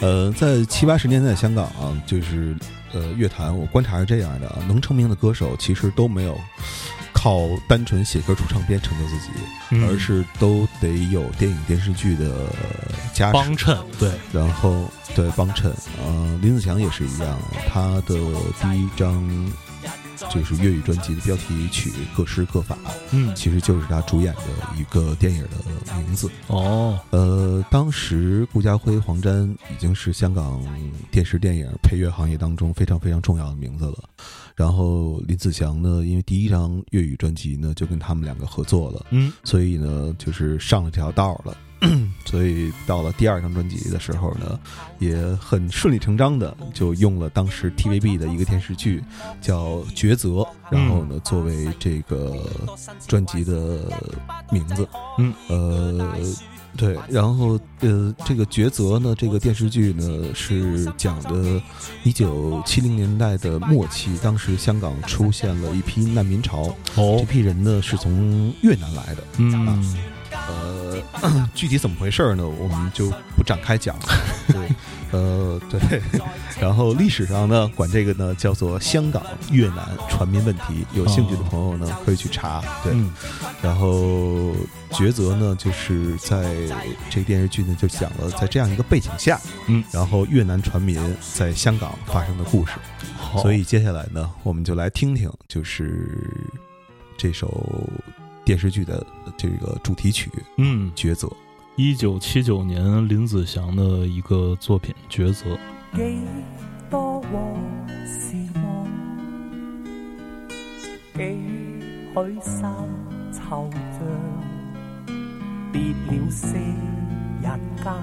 [0.00, 2.54] 呃，在七八十年代香港啊，就是
[2.92, 6.36] 呃乐坛，我观察是这样的啊，能成名的歌手其实都没有
[7.12, 12.48] 靠单纯写歌出唱片成就自己，而是都得有电影电视剧的
[13.14, 16.10] 加持，帮衬，对，然后对帮衬啊，
[16.42, 17.38] 林子祥也是一样，
[17.72, 18.12] 他的
[18.60, 19.24] 第一张。
[20.30, 22.74] 就是粤语专辑的标题曲《各施各法》，
[23.10, 24.42] 嗯，其实就是他主演的
[24.78, 26.98] 一个电影的名字哦。
[27.10, 30.62] 呃，当时顾嘉辉、黄沾已经是香港
[31.10, 34.08] 电视电影配乐行业当中非常非常重要的名字了。
[34.54, 41.54] 然后林子祥呢，因为第一张粤语专辑呢就跟他们两个合作了，嗯，所以呢就是上了这条道了。
[42.24, 44.58] 所以到了第二张专辑的时候呢，
[44.98, 49.02] 也很顺理成章的就用了当时 TVB 的一个电视剧
[49.40, 49.64] 叫
[49.96, 50.28] 《抉择》，
[50.70, 52.36] 然后呢作为这个
[53.06, 53.90] 专辑的
[54.50, 54.86] 名字。
[55.18, 56.08] 嗯，呃，
[56.76, 61.60] 对，然后呃，这个《抉择》呢，这个电视剧呢是讲的
[62.04, 69.24] 1970年代的末期，当时香港出现了一批难民潮，这批人呢是从越南来的。
[69.38, 69.94] 嗯，
[70.32, 70.85] 呃。
[71.54, 72.46] 具体怎么回事呢？
[72.46, 73.96] 我们就不展开讲。
[73.98, 74.02] 了。
[74.48, 74.68] 对，
[75.12, 76.00] 呃，对。
[76.60, 80.84] 然后历史上呢，管这个呢叫做香港越南船民问题。
[80.94, 82.62] 有兴趣的朋友呢，可以去查。
[82.82, 82.92] 对。
[83.62, 84.52] 然后
[84.92, 86.54] 抉择呢，就是在
[87.10, 90.96] 这个电视剧呢，就讲了在这样一个背景下，嗯，然后越南船民
[91.34, 92.72] 在香港发生的故事。
[93.40, 96.10] 所以接下来呢，我们就来听听，就是
[97.16, 97.84] 这首。
[98.46, 99.04] 电视剧的
[99.36, 101.28] 这个主题曲，嗯，抉择。
[101.74, 105.58] 一九七九年林子祥的一个作品《抉择》。
[105.96, 106.20] 几
[106.88, 107.56] 多和
[108.06, 108.86] 时望，
[110.48, 111.36] 几
[112.14, 112.72] 许山
[113.32, 115.10] 惆怅，
[115.72, 115.80] 别
[116.20, 117.98] 了四人家，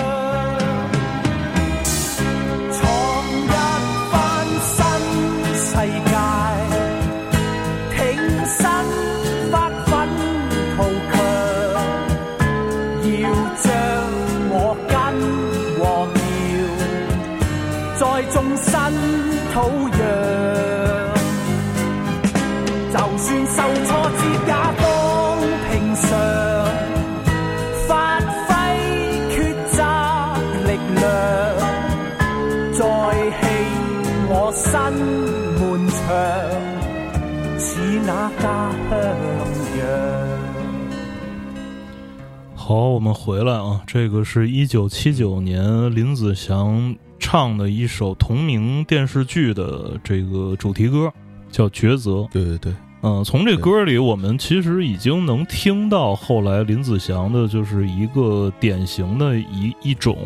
[43.02, 51.12] 我们回来啊，这个是一九七九年林子祥唱的一首同名电视剧的这个主题歌，
[51.50, 52.10] 叫《抉择》。
[52.30, 60.16] 对对对，嗯，从这歌里，我们其实已经能听到后来林子祥的就是一个典型的一一种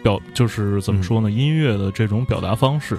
[0.00, 1.28] 表，就是怎么说呢？
[1.28, 2.96] 音乐的这种表达方式，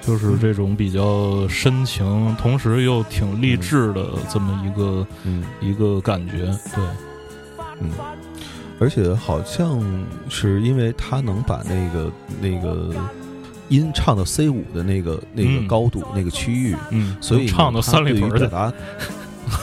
[0.00, 5.06] 就是这种比较深情，同时又挺励志的这么一个
[5.60, 6.46] 一个感觉。
[6.74, 6.82] 对，
[7.82, 7.90] 嗯。
[8.80, 9.82] 而且好像
[10.28, 12.10] 是因为他能把那个
[12.40, 12.94] 那个
[13.68, 18.72] 音唱到 C 五的那个那个高度那个区域，嗯，所以唱到三里屯儿 对吧？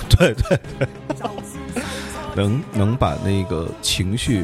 [0.10, 0.88] 对对对，
[2.36, 4.44] 能能把那个情绪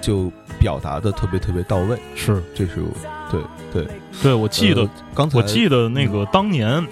[0.00, 2.82] 就表达的特别特别到位，是，这是
[3.30, 3.40] 对
[3.72, 3.88] 对
[4.22, 6.86] 对，我记得刚才我记得那个当年。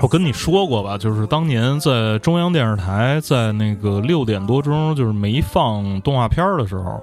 [0.00, 7.02] 我跟你说过吧，就是当年在中央电视台，在那个六点多钟，就是没放动画片儿的时候，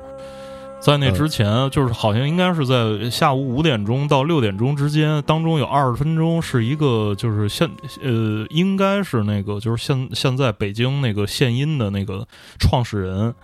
[0.79, 7.69] 在那之前，就是好像应该是在下午五点钟到六点钟之间，当中有二十分钟是一个，就是现
[8.01, 12.25] 呃，应该是那个就是现现在北京那个献音的那个
[12.62, 13.36] 创始人，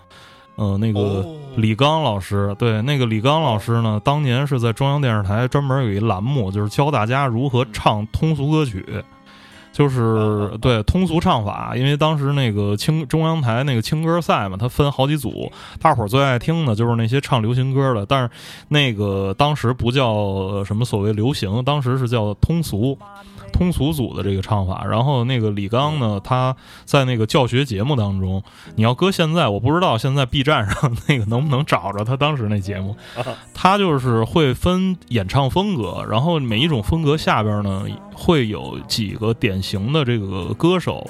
[0.56, 8.86] 嗯，那个李刚老师，对，那个李刚老师呢，当年是在中央电视台专门有一栏目，就是教大家如何唱通俗歌曲。
[9.72, 18.30] 就是对通俗唱法，因为当时那个青中央台那个青歌赛嘛，它分好几组，大伙儿最爱听的就是那些唱流行歌的，但是
[18.68, 22.96] 那个当时不叫什么所谓流行，当时是叫通俗。
[23.52, 28.42] 通俗组的这个唱法，然后那个李刚呢，他在那个教学节目当中，
[28.74, 32.96] 你要搁现在，我不知道现在 B 站上那个能不能找着他当时那节目。
[33.54, 37.84] 他就是会分演唱风格，然后每一种风格下边呢
[38.14, 41.08] 会有几个典型的这个歌手。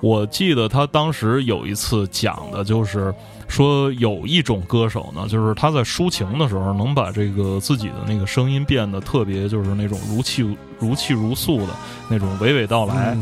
[0.00, 3.14] 我记得他当时有一次讲的就是。
[3.52, 10.40] 说有一种歌手呢，就是他在抒情的时候能把这个自己的那个声音变得特别，就是那种如泣
[10.78, 11.74] 如泣如诉的
[12.08, 13.14] 那种娓娓道来。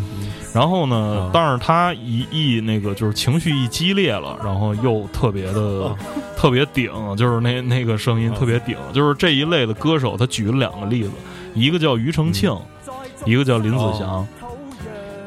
[0.54, 5.90] 然后呢，但是他一一那个就是情绪一激烈了，然后又特别的
[6.36, 8.76] 特别顶，就是那那个声音特别顶。
[8.94, 11.10] 就是这一类的歌手，他举了两个例子，
[11.54, 12.56] 一个叫庾澄庆，
[13.24, 14.24] 一个叫林子祥。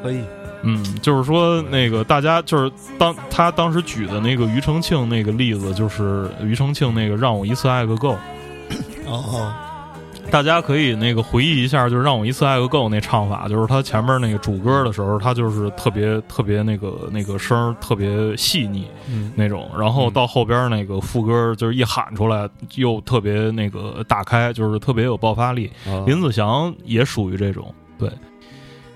[0.02, 0.22] 可以。
[0.64, 8.16] 嗯，就是说那个大家就是当他当时举的那个庾澄庆那个例子，就是庾澄庆那个让我一次爱个够。
[9.06, 9.54] 哦，
[10.32, 18.88] 大家可以那个回忆一下，就是让我一次爱个够那唱法，就是他前面那个主歌的时候，他就是特别特别那个那个声特别细腻
[19.36, 25.70] 那种，然后到后边那个副歌就是一喊出来又特别那个打开，就是特别有爆发力。
[26.06, 28.10] 林子祥也属于这种，对。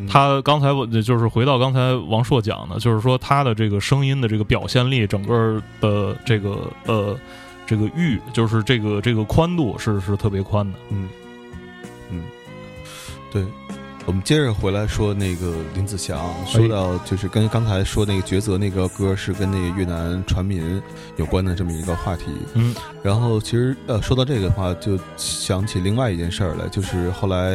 [0.07, 7.17] 他刚才我就是回到刚才王硕讲的，就是说他的这个声音的这个表现力，整个的这个呃，
[7.65, 11.09] 这个域，就是这个这个宽度是是特别宽的，嗯
[12.11, 12.23] 嗯，
[13.31, 13.43] 对。
[14.07, 20.81] 我们接着回来说那个林子祥，说到就是跟刚才说那个抉择那个歌是跟那个越南船民
[21.17, 22.27] 有关的这么一个话题。
[22.53, 27.51] 嗯，然后其实呃说到这个的话，就想起另外一件事儿来，就是后来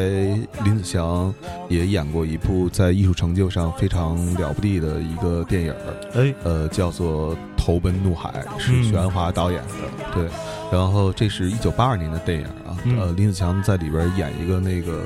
[0.63, 1.35] 林子祥
[1.71, 8.29] 也演过一部在艺术成就上非常了不地的一个电影儿，哎，呃叫做《投奔怒海》，
[8.61, 10.29] 是徐安华导演的，对，
[10.71, 12.47] 然后这是一九八二年的电影。
[12.99, 15.05] 呃，林子强在里边演一个那个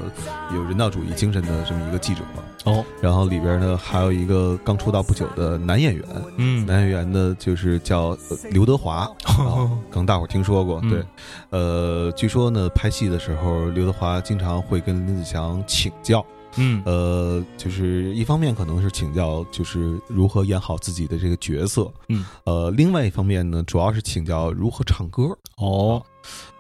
[0.55, 2.23] 有人道主义精神的这么一个记者
[2.65, 6.05] 哦，然后里边呢还有一个刚出道不久的男演员，
[6.37, 8.17] 嗯，男演员呢就是叫
[8.51, 9.09] 刘德华，
[9.91, 11.05] 刚大伙儿听说过对，
[11.51, 16.25] 呃，据说呢拍戏的时候刘德华经常会跟林子强请教，
[16.57, 25.25] 嗯，呃，就是一方面可能是请教就是如何演好自己的这个角色，嗯，呃，另外一方面呢主要是请教如何唱歌
[25.59, 26.03] 哦。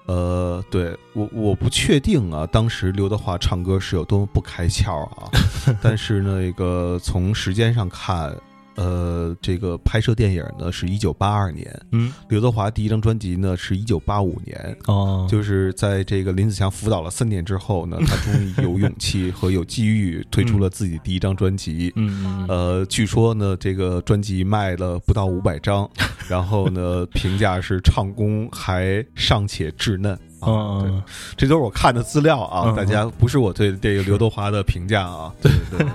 [0.07, 5.29] 呃，对我我不确定啊，当时刘德华唱歌是有多么不开窍啊，
[5.83, 8.35] 但是那个从时间上看。
[8.77, 25.89] 呃，这个拍摄电影呢是一九八二年，嗯，刘德华第一张专辑呢是一九八五年，哦，就是在这个林子祥辅导了三年之后呢， 他终于有勇气和有机遇推出了自己第一张专辑，嗯嗯，呃，据说呢这个专辑卖了不到五百张，
[26.29, 30.16] 然后呢 评价是唱功还尚且稚嫩。
[30.41, 30.91] 啊，对，
[31.37, 32.72] 这都是我看的资料啊。
[32.76, 35.89] 大家不是我对这个刘德华的评价啊， 对对对，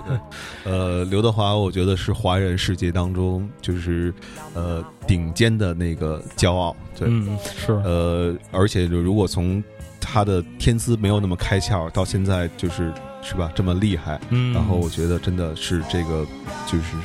[0.63, 4.13] 呃，刘德华我觉得是华人世界当中就是
[4.53, 7.09] 呃顶尖的那个骄傲，对，
[7.55, 9.63] 是呃，而且如果从
[9.99, 16.25] 他的天资没有那么开窍到现在，就是是吧这么厉害，嗯，然后我觉得真的是这个
[16.65, 16.95] 就是。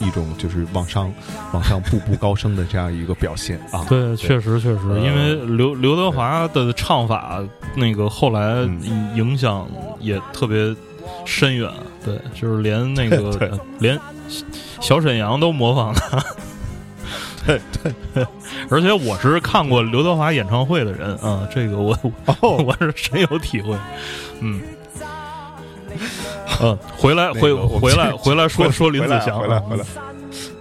[0.00, 1.12] 一种就是往上、
[1.52, 3.84] 往上步步高升的这样一个表现啊！
[3.88, 7.42] 对，确实确实，因为刘刘德华的唱法，
[7.74, 8.52] 那个后来
[9.14, 9.66] 影响
[10.00, 10.74] 也特别
[11.24, 11.70] 深远。
[12.04, 13.98] 对，就是连那个 连
[14.80, 16.18] 小沈阳都模仿他。
[17.46, 17.60] 对
[18.14, 18.26] 对，
[18.70, 21.96] 而且我是看过刘德华演唱会的人啊，这个我
[22.40, 23.76] 我是深有体会。
[24.40, 24.60] 嗯。
[26.60, 29.84] 嗯，回来回回来回来说说林子祥，回来回来，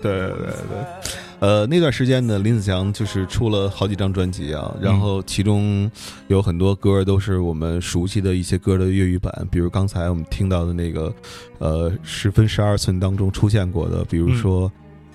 [0.02, 1.10] 对对对对，
[1.40, 5.90] 呃，那段时间呢，林子祥就是出了好几张专辑啊，然后其中
[6.28, 11.14] 有很多歌都是我们熟悉的一些歌的粤语版，比如刚才我们听到的那个，
[11.60, 14.70] 呃，《十分十二寸》当中出现过的，比如说，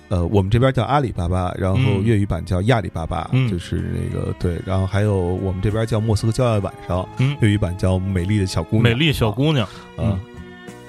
[0.07, 7.07] 呃，我们这边叫阿里巴巴，然后粤语版叫亚里巴巴，就是那个对，然后还有我们这边叫莫斯科郊外晚上，
[7.41, 9.67] 粤语版叫美丽的小姑娘，美丽小姑娘
[9.97, 10.17] 啊。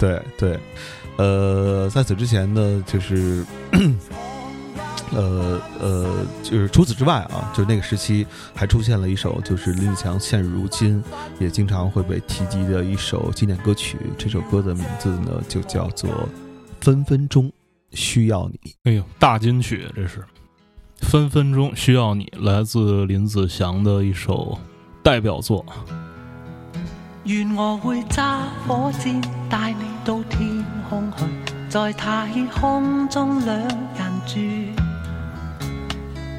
[0.03, 0.59] 对对，
[1.15, 3.45] 呃，在此之前呢，就是，
[5.15, 6.09] 呃呃，
[6.43, 11.01] 就是除此之外啊，就是那个时期还出现了一首，就是林子祥现如今
[11.39, 13.97] 也经常会被提及的一首经典歌曲。
[14.17, 16.09] 这首歌的名字呢，就叫做
[16.81, 17.49] 《分分钟
[17.91, 18.59] 需要你》。
[18.83, 20.19] 哎呦，大金曲，这是
[20.99, 24.57] 《分分钟需要你》，来自林子祥的一首
[25.01, 25.65] 代表作。
[27.25, 30.45] 愿我会揸火箭，带你到天
[30.89, 31.23] 空去，
[31.69, 32.27] 在太
[32.59, 34.41] 空中两人住，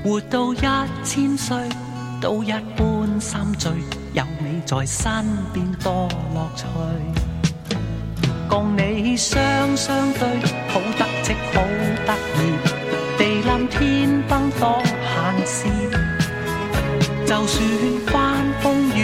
[0.05, 0.59] 活到一
[1.03, 1.57] 千岁
[2.21, 3.73] 都一般心醉，
[4.13, 5.25] 有你在身
[5.55, 6.65] 边多乐趣，
[8.47, 9.41] 共你相
[9.75, 10.29] 相对，
[10.69, 11.63] 好得戚好
[12.05, 17.67] 得意，地冧天崩当闲事，就算
[18.09, 19.04] 翻风雨。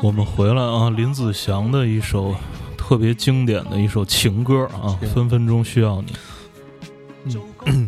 [0.00, 2.34] 我们回来啊，林子祥的一首
[2.74, 6.14] 特别经典的一首情歌啊，分分钟需要你。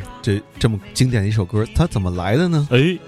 [0.20, 2.68] 这这么经典的一首歌，它怎么来的呢？
[2.70, 2.98] 哎，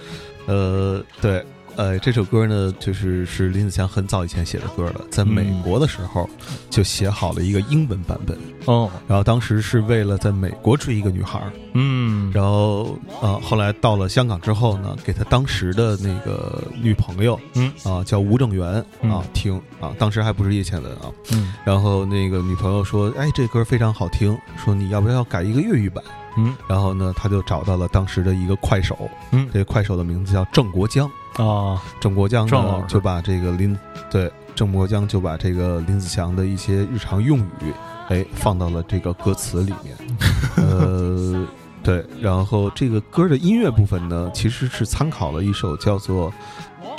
[0.46, 1.44] 呃，对。
[1.76, 6.28] 呃，这首歌呢，就是是林子祥很早以前写的歌了，在美国的时候
[6.68, 11.40] 就写好了一个英文版本哦，然后当时是为了在美国追一个女孩，
[11.72, 18.74] 嗯，然后啊，后来到了香港之后呢，给他当时的那个女朋友，嗯，啊叫吴正元
[19.10, 26.02] 啊听啊，当时还不是叶倩文啊，嗯，然后那个女朋友说，哎，这歌非常好听，说你要不要改一个粤语版？
[26.36, 28.96] 嗯，然后呢，他就找到了当时的一个快手，
[29.32, 31.10] 嗯，这个快手的名字叫郑国江。
[31.36, 33.76] 啊，郑国江呢就把这个林
[34.10, 37.72] 对郑国江就把这个林子祥的一些日常用语
[38.08, 39.96] 哎放到了这个歌词里面，
[40.56, 41.46] 呃，
[41.82, 46.30] 对，然后这个歌的音乐部分呢，其实是参考了一首叫做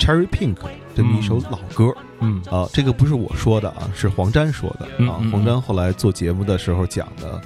[0.00, 0.54] Cherry Pink》
[0.96, 7.40] 这么一首老歌，嗯啊，这个不是我说的啊，是黄沾说的啊，黄沾后来做节目的时候讲的，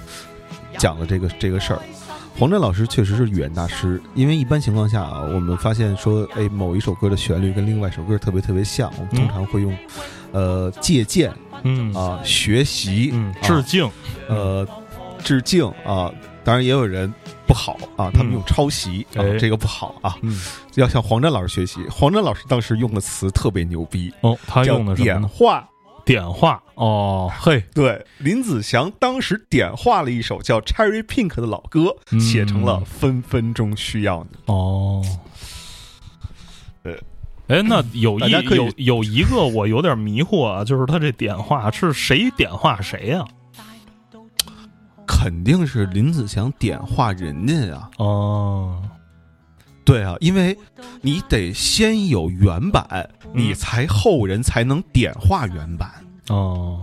[0.79, 1.79] 讲了这个这个事儿。
[2.39, 9.77] 黄震老师确实是语言大师，因为一般情况下啊，我们发现说，哎，某一首歌的旋律跟另外一首歌特别特别像，我们通常会用，
[10.31, 11.33] 呃，借鉴，
[11.63, 13.89] 嗯啊，学习，嗯，致敬，
[14.29, 14.65] 呃，
[15.21, 16.09] 致敬啊，
[16.45, 17.13] 当然也有人
[17.45, 20.39] 不好啊，他们用抄袭啊，这个不好啊，嗯，
[20.75, 25.29] 要向黄震老师学习，黄震老师当时用的词特别牛逼哦，他用的是什么？
[26.09, 35.03] 点化哦，嘿，对，林子祥当时点化了一首叫《Cherry Pink》的老歌，写成了分分钟需要你哦。
[36.81, 36.93] 呃，
[37.49, 43.23] 哎，那有一有有一个我有点迷惑啊， 就是他这点化是谁点化谁呀？
[45.05, 47.87] 肯定是林子祥点化人家呀。
[47.97, 48.81] 哦。
[49.89, 50.55] 对啊，因为，
[51.01, 55.91] 你得先有原版，你才后人才能点化原版
[56.27, 56.81] 哦，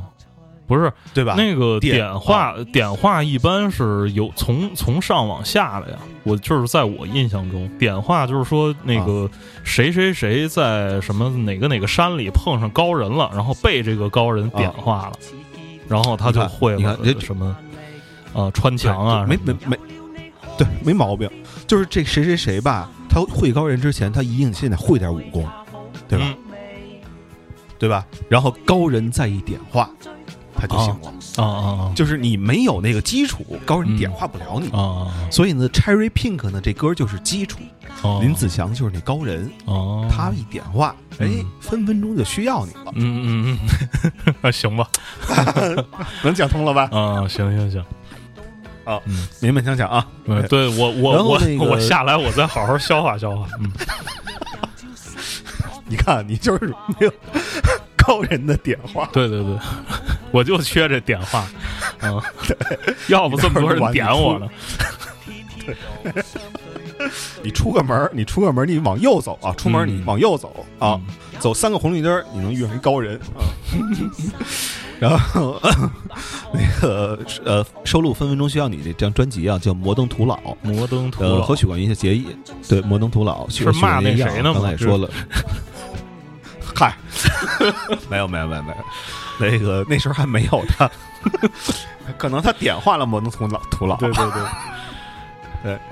[0.67, 1.37] 不是对吧？
[1.39, 5.99] 那个点化点化一般是有从从上往下的呀。
[6.25, 9.31] 我就是在我印象中，点化就是说那个
[9.63, 15.13] 谁谁谁在什么哪个哪个山里碰上高人了，然后被这个高人点化了，
[15.87, 17.57] 然后他就会了什么，
[18.33, 19.79] 呃，穿墙啊，没没没，
[20.59, 21.31] 对，没毛病，
[21.69, 22.91] 就是这谁谁谁吧。
[23.25, 25.43] 他会高人之前，他一定先得会点武功，
[26.07, 26.35] 对吧？
[27.79, 28.05] 对吧？
[28.29, 29.89] 然后高人再一点化，
[30.55, 31.11] 他就行了。
[31.37, 35.09] 啊啊就是你没有那个基础，高人点化不了你啊。
[35.33, 37.59] 所以呢，《Cherry Pink》呢，这歌就是基础。
[38.21, 40.07] 林子祥就是那高人，哦。
[40.13, 41.27] 他一点化，哎，
[41.61, 42.93] 分分钟就需要你了。
[42.97, 43.59] 嗯嗯
[44.25, 44.87] 嗯，那 行吧，
[46.23, 46.83] 能讲通了吧？
[46.93, 47.83] 啊，行行行。
[48.87, 49.03] 啊，
[49.41, 50.07] 勉勉强强啊，
[50.49, 53.49] 对，我我我 我下来，我再好好消化消化。
[53.59, 53.71] 嗯，
[55.87, 56.69] 你看，你就是
[57.01, 57.13] 没有
[57.97, 59.11] 高人的点化。
[59.13, 59.59] 对对对，
[60.31, 61.45] 我就缺这点化。
[62.01, 62.23] 嗯，
[63.09, 64.47] 要不这么多人点我呢？
[65.67, 65.77] 对，
[67.43, 69.53] 你出个门，你出个门，你往右走啊！
[69.55, 70.97] 出门你往右走啊，
[71.41, 73.43] 走三个红绿灯，你能遇一高人啊。
[74.99, 75.61] 然后，
[76.53, 82.27] 那个呃，收录分分钟需要你这张专辑啊，叫《摩登徒老》，摩登徒老和许冠英的结义，
[82.69, 85.09] 对，《摩登徒老》是骂那谁呢刚才也说了，
[86.75, 86.95] 嗨，
[88.11, 88.77] 没有没有没有没有，
[89.39, 90.91] 那个那时候还没有他，
[92.17, 94.43] 可能他点化了《摩登徒老》徒老，对对对，
[95.65, 95.79] 对。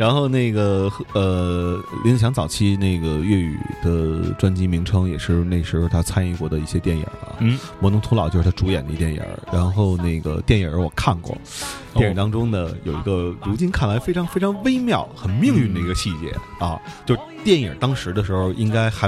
[0.00, 9.20] 然后那个呃，林子祥早期那个粤语的专辑名称也是那时候他参与过的一些电影啊，嗯，《摩登徒老》就是他主演的一电影。
[9.52, 11.36] 然后那个电影我看过，
[11.92, 19.06] 电影当中呢有一个如今看来非常非常微妙、很命运的一个细节啊，就是电影当时的时候应该还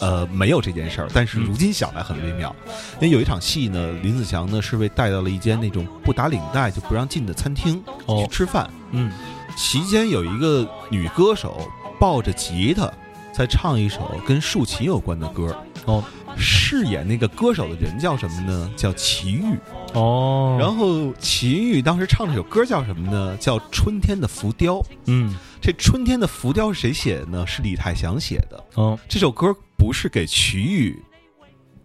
[0.00, 2.54] 呃没有这件事儿，但是如今想来很微妙，
[3.00, 9.10] 那、有一场戏呢，林子祥呢是被带到了一间那种不打领带就不让进的餐厅去吃饭，嗯。
[9.56, 12.90] 其间有一个女歌手抱着吉他
[13.32, 16.02] 在唱一首跟竖琴有关的歌哦，
[16.36, 18.70] 饰演那个歌手的人叫什么呢？
[18.76, 19.56] 叫齐豫
[19.92, 20.56] 哦。
[20.58, 23.36] 然后齐豫当时唱这首歌叫什么呢？
[23.38, 24.74] 叫《春天的浮雕》。
[25.06, 27.44] 嗯，这《春天的浮雕》是谁写的呢？
[27.46, 28.64] 是李泰祥写的。
[28.76, 30.96] 哦，这首歌不是给齐豫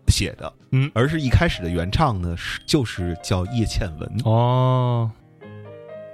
[0.08, 5.10] 写的，嗯，而是一开始的原唱呢是就是叫叶倩文哦，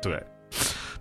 [0.02, 0.18] 对。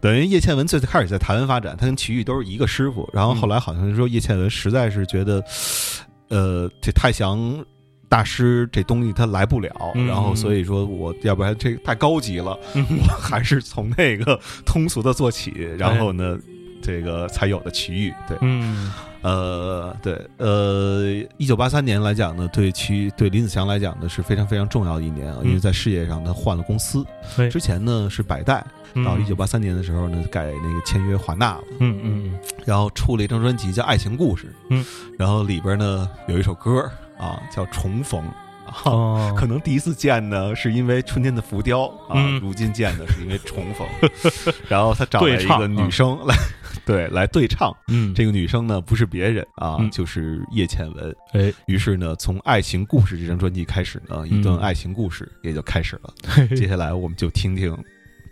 [0.04, 3.08] 等于叶倩文最开始在台湾发展，他跟齐豫都是一个师傅。
[3.10, 5.42] 然后后来好像说叶倩文实在是觉得，
[6.28, 7.64] 呃，这太祥
[8.06, 15.52] 大师这东西他来不了，然后所以说我要不然这太高级了，我还是从那个 通俗的做起。
[15.78, 16.38] 然后呢？
[16.84, 21.04] 这个才有的奇遇，对，嗯，呃，对，呃，
[21.38, 27.02] 一九八三年来讲呢，对奇对林子祥来讲呢，是非常非常重要的一年啊，因为在事业上他换了公司，
[27.50, 28.62] 之前呢是百代，
[29.02, 34.84] 到一九八三年的时候呢改那个签约华纳了，嗯嗯，然后出了一张专辑叫《爱情故事》，嗯，
[35.18, 36.84] 然后里边呢有一首歌
[37.18, 38.22] 啊叫《重逢》，
[39.34, 43.88] 可能第一次见呢是因为春天的浮雕啊，如今见的是因为重逢，
[44.68, 46.36] 然后他找了一个女生来。
[46.86, 47.74] 对，来对唱。
[47.88, 51.14] 嗯，这个女生呢，不是别人啊，就是叶倩文。
[51.32, 56.14] 哎，于是呢，从《爱情故事》这张专辑开始呢，一段爱情故事也就开始了。
[56.54, 57.72] 接下来我们就听听《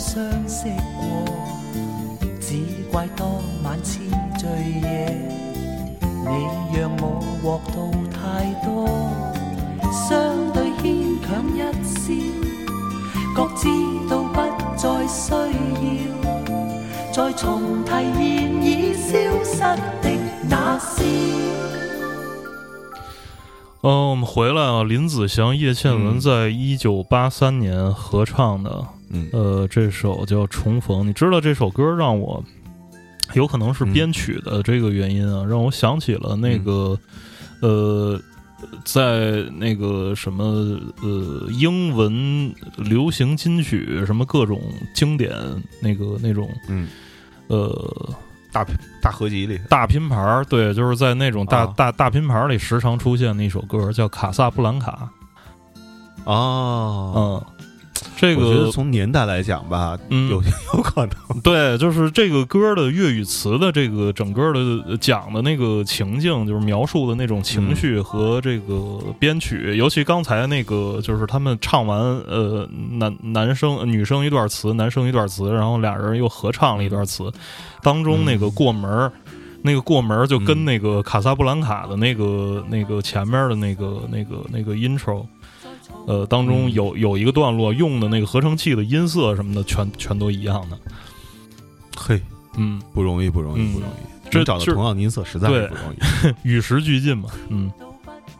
[0.00, 0.64] 相识
[0.98, 1.36] 过，
[2.40, 2.56] 只
[2.90, 3.28] 怪当
[3.62, 4.00] 晚痴
[4.38, 4.48] 醉
[4.80, 5.06] 夜，
[6.00, 6.46] 你
[6.78, 8.88] 让我获到太多，
[10.08, 12.32] 相对牵强一笑，
[13.36, 13.68] 各知
[14.08, 15.32] 道不再需
[15.84, 19.60] 要，再重提现已消失
[20.00, 21.79] 的那笑。
[23.82, 28.84] 嗯，我们回来啊，林子祥、叶倩文在一九八三年合唱的，
[29.32, 32.42] 呃，这首叫《重逢》，你知道这首歌让我，
[33.34, 36.98] 有可能是编曲的这个原因啊，让我想起了那个，
[37.62, 38.20] 呃，
[38.84, 40.44] 在那个什么
[41.02, 44.60] 呃英文流行金曲什么各种
[44.94, 45.32] 经典
[45.82, 46.46] 那个那种，
[47.46, 48.14] 呃。
[48.52, 48.66] 大
[49.02, 55.08] 大合集里，大拼盘儿，对，就是在那种大大大拼盘里时常出现的一首歌，叫《卡萨布兰卡》
[56.30, 57.44] 啊，嗯。
[58.16, 60.42] 这个，我觉得从年代来讲吧，有
[60.74, 61.40] 有可能。
[61.42, 77.30] 对，就是这个歌的粤语词的这个整个的讲的那个情境，就是描述的那种情绪和这个编曲，尤其刚才那个，就是他们唱完呃男男生女生一段词，男生一段词，然后俩人又合唱了一段词，
[77.82, 79.10] 当中那个过门，
[79.62, 85.24] 那个过门就跟那个《卡萨布兰卡》的那个那个前面的那个那个那个 intro。
[86.06, 90.78] 呃，当中有有一个段落用的那个合成器的音色什么的，全全都一样的。
[91.96, 92.20] 嘿，
[92.56, 94.30] 嗯，不容易，不容易，不容易。
[94.30, 95.98] 真找到同样的音色，实在是不容易。
[96.48, 97.70] 与时俱进嘛，嗯，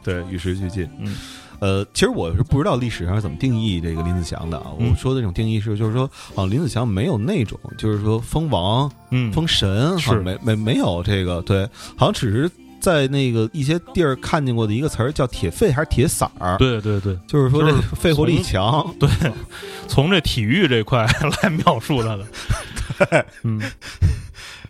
[0.05, 0.89] 对，与时俱进。
[1.01, 1.17] 嗯，
[1.59, 4.67] 呃，其实我是不知道历史上是怎么定义这个林子祥的啊。
[4.79, 8.91] 我说的这种定义是，就是说，啊，林子祥没有那种，就是说封王、
[9.33, 12.51] 封神，是没没没有这个，对，好像只是。
[12.81, 16.57] 在那个一些地儿看见过的一个词儿叫“铁肺”还是“铁嗓儿”？
[16.59, 18.85] 对对对，就是说这肺活力强。
[18.99, 19.09] 对，
[19.87, 21.07] 从这体育这块
[21.43, 22.27] 来描述他的。
[23.11, 23.61] 对，嗯，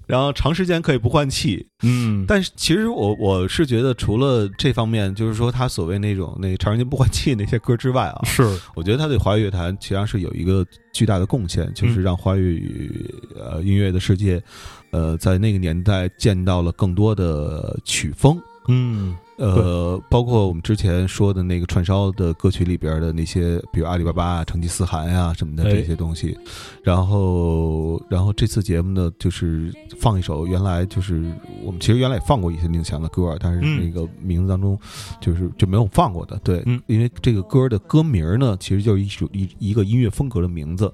[0.07, 1.67] 然后长时间可以不换气。
[1.85, 8.43] 嗯，但是其实我我是觉得，除了这方面，就是说他所谓那种那长时间不换气那些歌之外啊， 是
[8.75, 14.43] 我觉得他对华语乐坛实际上是有一个巨大的贡献，就是让华语呃音乐的世界。
[14.91, 19.17] 呃，在那个年代见到了更多的曲风，嗯。
[19.41, 26.37] 呃，包括我们之前说的那个串烧的歌曲里边的那些，比如阿里巴巴、成吉思汗呀什么的这些东西。
[26.85, 31.25] 然后，然后这次节目呢，就是放一首原来就是
[31.65, 34.79] 我们其实原来也放过一些宁强的歌，但是那个名字当中
[35.23, 36.39] 就是就没有放过的。
[36.45, 40.93] 对，因为这个歌的歌名呢，其实就是一首一一个音乐风格的名字。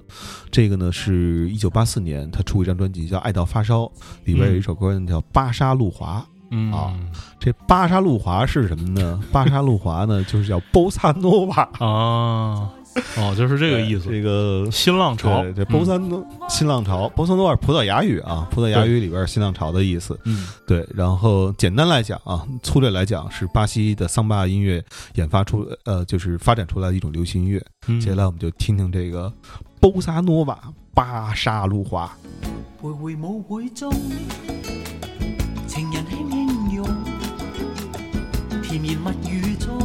[0.49, 3.81] 这个呢，是一九八四年他出一张专辑叫《爱到发烧》，
[4.23, 6.25] 里边有一首歌叫《巴沙路华》。
[6.49, 6.93] 嗯啊，
[7.39, 9.19] 这巴沙路华是什么呢？
[9.31, 12.71] 巴沙路华呢，就是叫波萨诺瓦啊，
[13.19, 14.09] 哦，就是这个意思。
[14.09, 20.17] 这个新浪潮，对对，波萨诺新浪潮，波萨诺瓦葡萄牙语啊，葡萄牙语里边新浪潮的意思。
[20.23, 24.83] 嗯，对，然后简单来讲啊，粗略来讲是巴西的桑巴音乐
[25.15, 27.59] 演发出，呃，就是发展出来的一种流行音乐。
[27.99, 29.31] 接下来我们就听听这个
[29.81, 30.57] 波萨诺瓦
[30.93, 32.09] 巴沙路华。
[38.79, 39.75] 甜言蜜语中，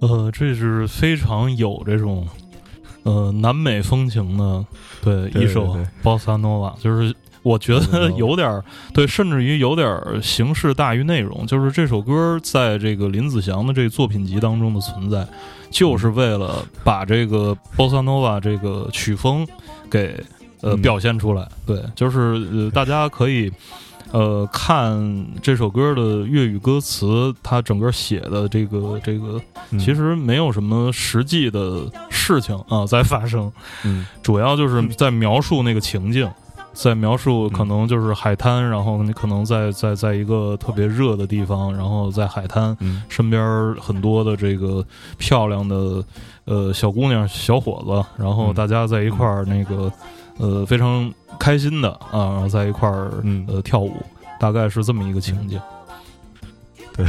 [0.00, 2.26] 呃，这是非常有这种，
[3.04, 4.64] 呃，南美风情的，
[5.02, 5.66] 对，一首
[6.02, 15.26] 《波萨诺瓦》，就是我觉得有点儿，对，甚至于有点儿形式大于内容，就是这首歌在这个林子祥的这个作品集当中的存在，
[15.70, 19.46] 就是为了把这个《波萨诺瓦》这个曲风
[19.90, 20.18] 给
[20.62, 22.20] 呃表现出来，对，就是
[22.52, 23.50] 呃大家可以。
[24.12, 29.40] 呃，看这首歌的粤语歌词，它整个写的这个这个，
[29.78, 33.50] 其实没有什么实际的事情啊在发生，
[33.84, 36.30] 嗯，主要就是在描述那个情境，
[36.74, 42.76] 在描述可能就是海滩，然后你可能在在在一个特别热的地方，然后在海滩
[43.08, 44.84] 身边很多的这个
[45.16, 46.04] 漂亮的
[46.44, 49.90] 呃小姑娘、小伙子，然后大家在一块儿那个。
[50.38, 53.96] 呃，非常开心的啊，在一块儿，嗯，跳舞，
[54.40, 55.60] 大概是这么一个情景。
[56.94, 57.06] 对，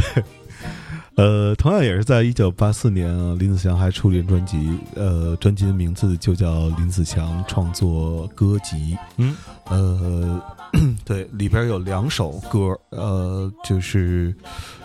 [1.15, 6.47] 呃，同样也是在一九八四年啊，林子祥还出了一张专辑，呃，专辑的名字就叫
[6.78, 8.95] 《林子祥创作歌集》。
[9.17, 9.36] 嗯，
[9.69, 10.41] 呃，
[11.05, 14.36] 对，里边有两首歌，呃，就是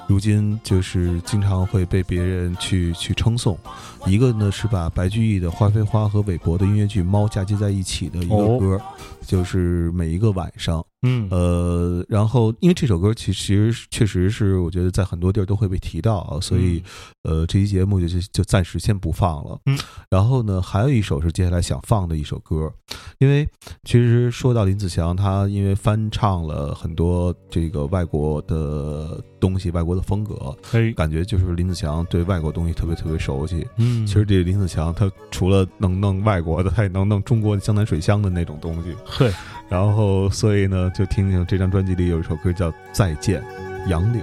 [0.06, 3.58] 如今就是经常会被别人去去称颂。
[4.06, 8.80] 一个呢是把白居易的《花非花》和韦伯的音乐剧《猫》嫁接在一起的一个歌，
[9.26, 16.82] 就是每一个晚上，嗯，呃，然后因为这首歌其实确实是我觉得在很多地儿都会被提到，所以，
[17.24, 19.58] 呃，这期节目就就暂时先不放了。
[19.66, 19.76] 嗯，
[20.10, 22.72] 然后呢，还有一首是接下来想放的一首歌，
[23.18, 23.46] 因为
[23.84, 33.97] 其实说到林子祥，他因为翻唱了很多这个外国的东西，外国的风格，嘿，感觉就是林子祥对外国东西特别特别熟悉，嗯。
[34.06, 38.94] 其实这林子祥，他除了能弄外国的，他也能弄中国的江南水乡的那种东西。
[39.18, 39.32] 对，
[39.68, 43.42] 然后所以呢，就听听这张专辑里有一首歌叫《再见，
[43.86, 44.22] 杨柳》。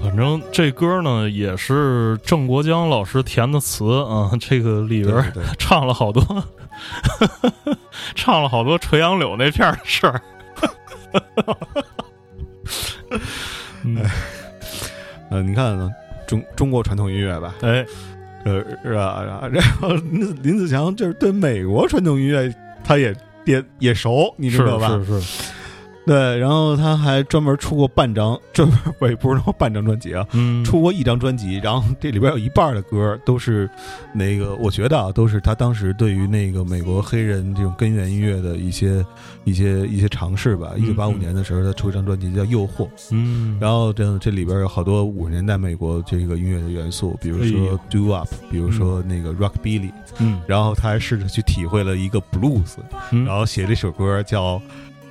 [0.00, 6.22] 反正这歌呢也是郑国江老师填的词啊， 这个里边唱了好多，
[8.14, 10.20] 唱了好多垂杨柳那片事儿。
[15.34, 15.76] 呃，你看
[16.28, 17.84] 中中国传统音乐吧，哎，
[18.44, 19.50] 呃，是吧？
[19.52, 22.48] 然后林林子强就是对美国传统音乐，
[22.84, 23.12] 他也
[23.44, 24.86] 也也熟，你知道吧？
[24.90, 25.54] 是是是。
[26.06, 30.26] 对，然后他还专门出过半张， 专门我也不知道半张专辑啊，
[30.64, 33.68] 出过一张专辑，然后这里边有一半的歌都是，
[34.14, 39.04] 那个我觉得啊，都是他当时对于那个美国黑人这种根源音乐的一些
[39.44, 40.72] 一些一些尝试吧。
[40.76, 52.74] 一九八五年的时候，他出一张专辑叫《诱惑》，嗯，然后这这里边有好多五十年代美国这个音乐的元素，比如说 Doop，比如说那个 Rock b i l l y 嗯，然后他还试着去体会了一个 Blues，
[53.10, 54.56] 然后写了一首歌叫《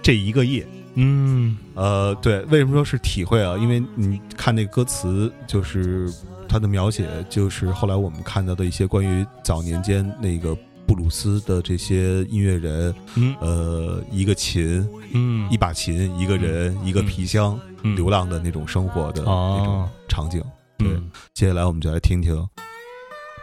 [0.03, 0.61] 这一个夜》。
[0.95, 3.57] 嗯，呃，对，为什么说是体会啊？
[3.57, 6.11] 因为你看那歌词，就是
[6.47, 10.55] 他的描写，就是后来我们看到的一些关于早年间那个
[10.87, 17.59] 布鲁斯的这些音乐人，嗯，呃，一个琴，嗯，一把琴，一个人，一个皮箱，
[17.95, 20.43] 流浪的那种生活的那种场景。
[20.77, 20.89] 对，
[21.33, 22.47] 接下来我们就来听听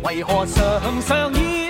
[0.04, 1.63] 为何常常依？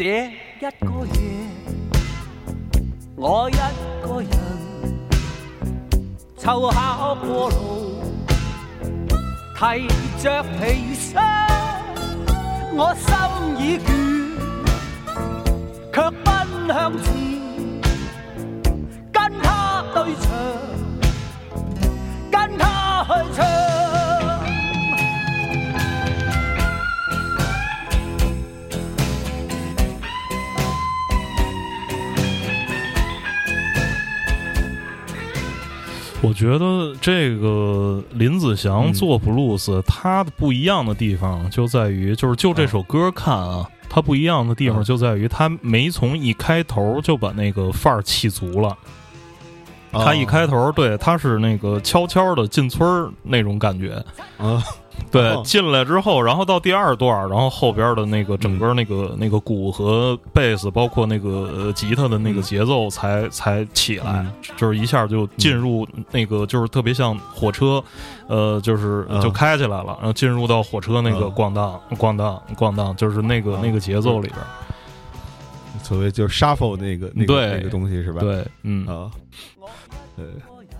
[0.00, 0.30] 这一
[0.60, 0.66] 个
[1.14, 1.24] 夜，
[3.16, 3.54] 我一
[4.06, 4.28] 个人，
[6.36, 8.00] 凑巧过路，
[9.56, 9.88] 提
[10.22, 10.56] 着皮
[10.94, 11.18] 箱，
[12.76, 13.10] 我心
[13.58, 13.90] 已倦，
[15.92, 16.32] 却奔
[16.68, 17.10] 向前，
[19.12, 19.46] 跟他
[19.94, 20.26] 对唱，
[22.30, 22.64] 跟他
[23.02, 23.38] 去唱。
[36.20, 48.76] 我觉得这个林子祥做《Blues》，他的不一样的地方就在于，就是就这首歌看啊，他不一样的地方就在于他没从一开头就把那个范儿气足了。
[49.92, 53.92] 他一开头，对，他是那个悄悄的进村儿那种感觉，
[54.38, 54.62] 啊
[55.10, 64.26] 对，进来之后，然后到第二段，然后后边的那个整个那个那个鼓和贝斯，包括那个吉他的那个节奏，才才起来，
[64.56, 67.82] 就是一下就进入那个，就是特别像火车，
[68.26, 74.38] 呃，就是就开起来了，然后进入到火车那个咣当咣当咣当，就是那个那个节奏里边。
[75.82, 78.20] 所谓就是 shuffle 那个那个那个东西是吧？
[78.20, 79.10] 对，嗯啊，
[80.16, 80.26] 对。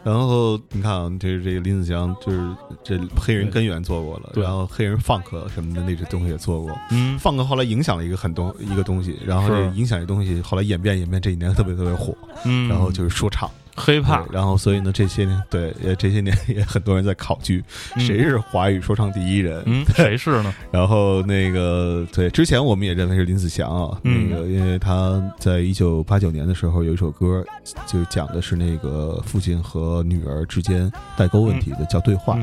[0.04, 2.40] 然后你看啊，这是这个林子祥，就是
[2.84, 6.76] 这黑人根源做过了，然后黑人放克什么的那些东西也做过。
[6.92, 12.16] 嗯，放克后来影响了一个很东一个东西，然后这影响这东西，后来演变演变，这几年特别特别火。
[12.44, 13.48] 嗯，然后就是说唱。
[13.78, 17.62] 黑怕，然后所以呢这些年，对，这些年也很多人在考据
[17.96, 19.62] 谁是华语说唱第一人，
[19.94, 20.52] 谁是呢？
[20.72, 27.44] 然后那个对，之前我们也认为是林子祥啊，那个因为他在一九八九年的时候有一首歌，
[27.86, 32.34] 就讲的是那个父亲和女儿之间代沟问题的，叫《对话》。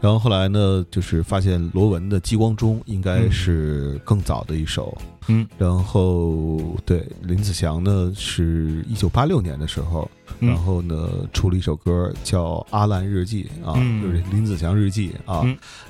[0.00, 4.96] 然后后来呢，就是发现罗文的《激光中》应该是更早的一首，
[5.28, 15.42] 嗯，然后对林子祥呢是一九八六年的时候，然后呢出了一首歌叫《阿兰日记》啊，就是林子祥日记啊，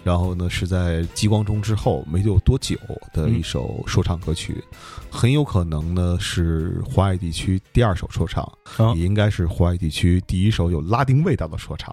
[0.04, 2.76] 然后呢是在《激光中》之后没有多久
[3.12, 4.62] 的一首说唱歌曲，
[5.10, 8.48] 很有可能呢是华语地区第二首说唱，
[8.96, 11.92] 也应该是华语地区第一首有拉丁味道的说唱。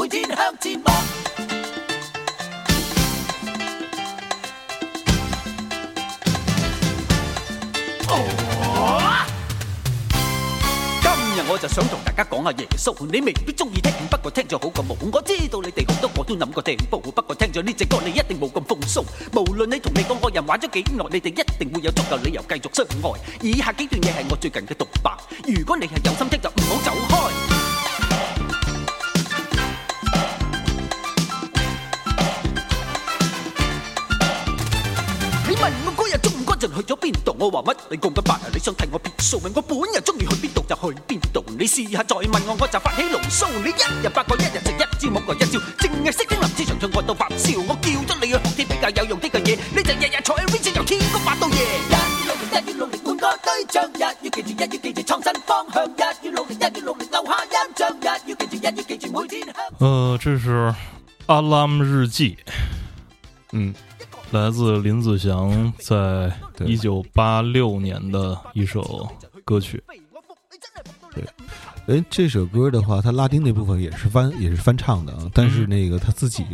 [0.00, 0.94] 每天向前望。
[11.02, 14.96] 今日我就想同大家讲下耶稣，你未必中意听，不过听咗好过无。
[15.12, 19.04] 我知道你哋好多我都谂过停不过听咗呢只歌，你一定冇咁放松。
[19.34, 23.18] 无论你同你个个人玩咗几耐，你哋一定会有足够理由继续相爱。
[23.42, 25.10] 以下几段嘢系我最近嘅独白，
[25.52, 27.47] 如果你系有心听就唔好走开。
[35.60, 37.36] 我我日中午去咗度，
[59.78, 60.48] 呃，这是
[61.26, 62.36] 阿拉姆日记，
[63.52, 63.74] 嗯。
[64.30, 66.30] 来自林子祥在
[66.66, 69.08] 一九八六年的一首
[69.42, 69.82] 歌曲。
[71.14, 71.24] 对，
[71.96, 76.44] 哎，这首歌的话，他拉丁那部分也是翻，也是翻唱的，但是那个他自己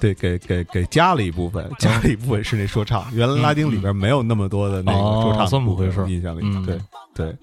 [0.00, 6.78] 对给给给加了一部分，加了一部分是那说唱，原来拉丁里边没有那么多的那个说唱，这么回事，印象里，对
[7.14, 7.36] 对。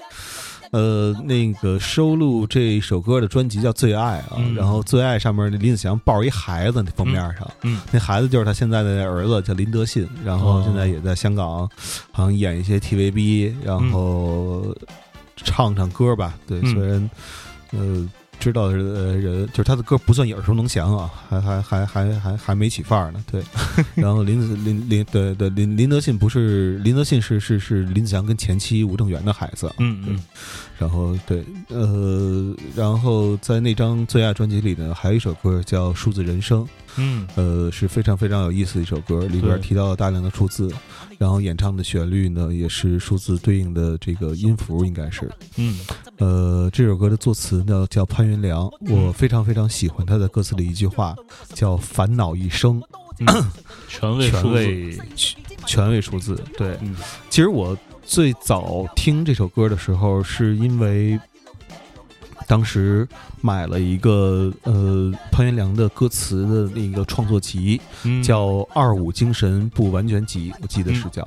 [0.72, 11.67] 呃，那个收录这首歌的专辑叫《最爱》啊，然后《最爱》上面那林子祥抱着一孩子那封面上，嗯，那孩子就是他现在的儿子叫林德信，然后现在也在香港，
[12.11, 14.76] 好像演一些 TVB，然后
[15.38, 17.09] 唱唱歌吧，对，虽然，
[17.72, 18.07] 呃。
[18.40, 23.44] 知道的人就是他的歌不算耳熟能详啊，还还还还还还没起范儿呢，对。
[23.96, 30.20] 然后林子林林对对林林德信不是林德信是是是林子祥跟前妻吴正源的孩子，嗯嗯。
[30.80, 36.62] 然后对，呃，然后在那张最爱专辑里呢，还有一首歌叫《数字人生》，
[36.96, 40.72] 嗯，呃，是非常非常有意思的一首歌，里边提到了大量的数字。
[41.20, 45.30] 然后演唱的旋律呢，也是数字对应的这个音符，应该是。
[45.57, 45.78] 嗯，
[46.17, 51.13] 呃，这首歌的作词呢叫潘云良，我非常非常喜欢他的歌词里一句话，
[51.53, 52.82] 叫“烦恼一生”。
[53.89, 56.80] 全位 数字，全位数字，对。
[57.30, 61.20] 其实我最早听这首歌的时候，是因为。
[62.50, 63.08] 当时
[63.41, 67.80] 买了一个呃潘元良的歌词的那个创作集，
[68.24, 71.24] 叫《二五精神不完全集》，我记得是叫。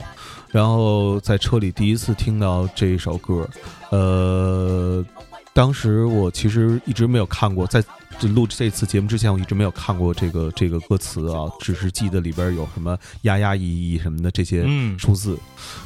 [0.51, 3.49] 然后在车里第一次听到这一首歌，
[3.91, 5.07] 呃，
[5.55, 7.81] 当时我其实一直没有看过，在
[8.23, 14.67] 录这次节目之前，我一直没有看过这个这个歌词啊，只是记得里边有什么呀呀咿咿什么的这些
[14.99, 15.39] 数字，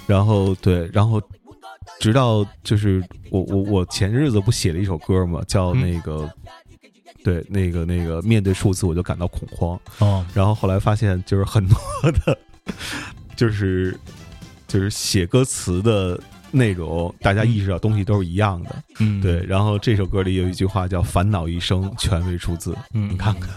[0.07, 1.21] 然后对，然后。
[2.01, 5.41] 直到就是我我我前日子不写了一首歌吗？
[5.47, 6.29] 叫那个
[7.25, 10.25] 对那个那个面对数字我就感到恐慌哦。
[10.35, 11.77] 然后后来发现就是很多
[12.25, 12.39] 的，
[13.37, 13.99] 就是
[14.69, 16.21] 就是写歌词的
[16.51, 18.83] 内容，大家意识到东西都是一样的。
[18.99, 19.43] 嗯，对。
[19.47, 23.51] 然后这首歌里有一句话叫“烦恼一生全为数字”，嗯，你看看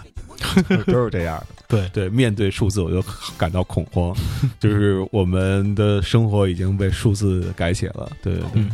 [0.86, 1.59] 都是这样的。
[1.70, 3.00] 对对，面对数字我就
[3.38, 4.12] 感到恐慌，
[4.58, 8.10] 就是我们的生活已经被数字改写了。
[8.20, 8.64] 对，对。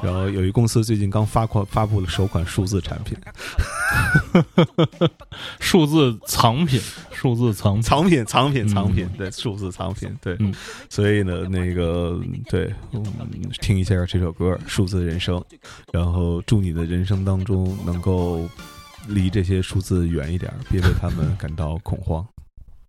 [0.00, 3.18] 然后有一公司最近刚发款发布了首款数字产品，
[5.58, 6.80] 数字藏品，
[7.10, 10.38] 数字藏藏品，藏品，藏品，对，数字藏品，对。
[10.88, 12.18] 所以呢，那个
[12.48, 12.72] 对，
[13.60, 15.34] 听一下这首歌《数字人生》，
[15.92, 18.48] 然后祝你的人生当中能够
[19.08, 22.24] 离这些数字远一点，别为他们感到恐慌。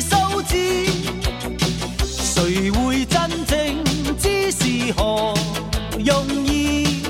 [0.00, 0.54] 数字，
[2.06, 3.84] 谁会真正
[4.16, 5.34] 知是何
[6.04, 7.02] 用意？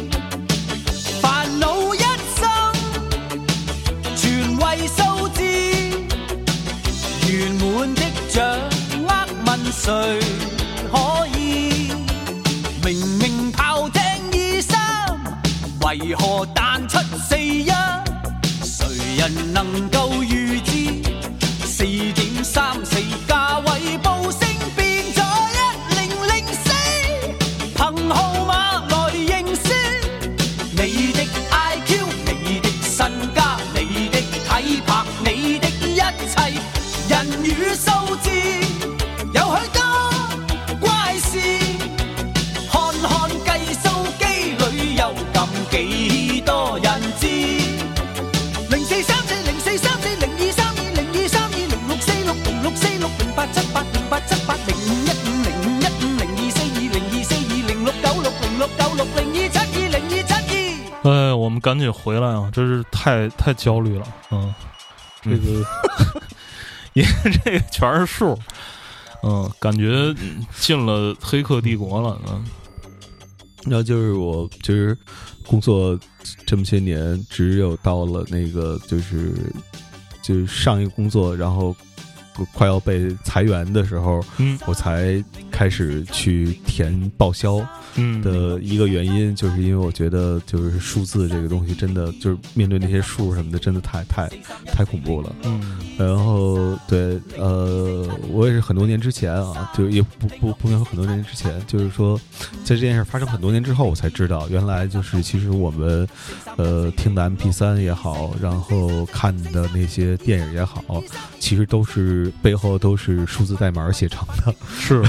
[1.20, 2.03] 烦恼一
[2.39, 3.43] 生，
[4.16, 5.43] 全为数字。
[7.30, 8.59] 圆满的掌
[9.03, 10.20] 握问谁
[10.91, 11.93] 可以？
[12.82, 15.20] 明明炮正二三，
[15.82, 16.97] 为何弹出
[17.28, 17.66] 四一？
[18.62, 19.97] 谁人能够？
[61.61, 62.50] 赶紧回来啊！
[62.52, 64.54] 这是太太焦虑了，嗯，
[65.22, 65.64] 这个，
[66.94, 67.09] 因为
[67.44, 68.38] 这个全是数，
[69.22, 70.14] 嗯，感觉
[70.56, 72.44] 进了黑客帝国了，嗯，
[73.64, 74.96] 那就是我其实
[75.46, 75.98] 工作
[76.46, 79.34] 这么些年，只有到了那个就是
[80.22, 81.74] 就是上一个工作，然后。
[82.53, 87.64] 快要被裁员的时候，嗯，我才开始去填报销，
[87.97, 94.28] 嗯，的一个原因就是因为我觉得就是数字这个东西真的就是面对那些数什么的真的太太
[94.72, 102.18] 太恐怖了，嗯，然后对，呃，我也是很多年之前啊，就也不不不能说很多年之前，就是说
[102.64, 106.07] 在这件事发生很多年之后，我才知道原来就是其实我们，
[106.57, 111.03] 呃，听的 M P 三也好，然后看的那些电影也好，
[111.41, 112.27] 其实都是。
[112.42, 115.02] 背后都是数字代码写成的，是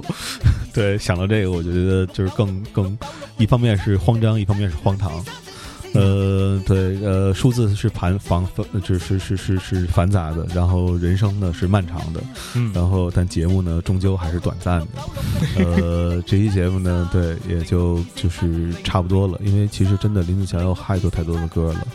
[0.74, 0.96] 对。
[0.98, 2.96] 想到这个，我觉得就是更更，
[3.38, 5.10] 一方面是慌张，一方面是荒唐。
[5.92, 10.46] 呃，对，呃，数字是繁繁繁，就是是是是繁杂的。
[10.54, 12.22] 然后人生呢是漫长的，
[12.72, 14.86] 然后但节目呢终究还是短暂的。
[15.64, 19.36] 呃， 这期节目呢，对，也就就是差不多了。
[19.42, 21.86] 因为其实真的林子祥有太多太多的歌了，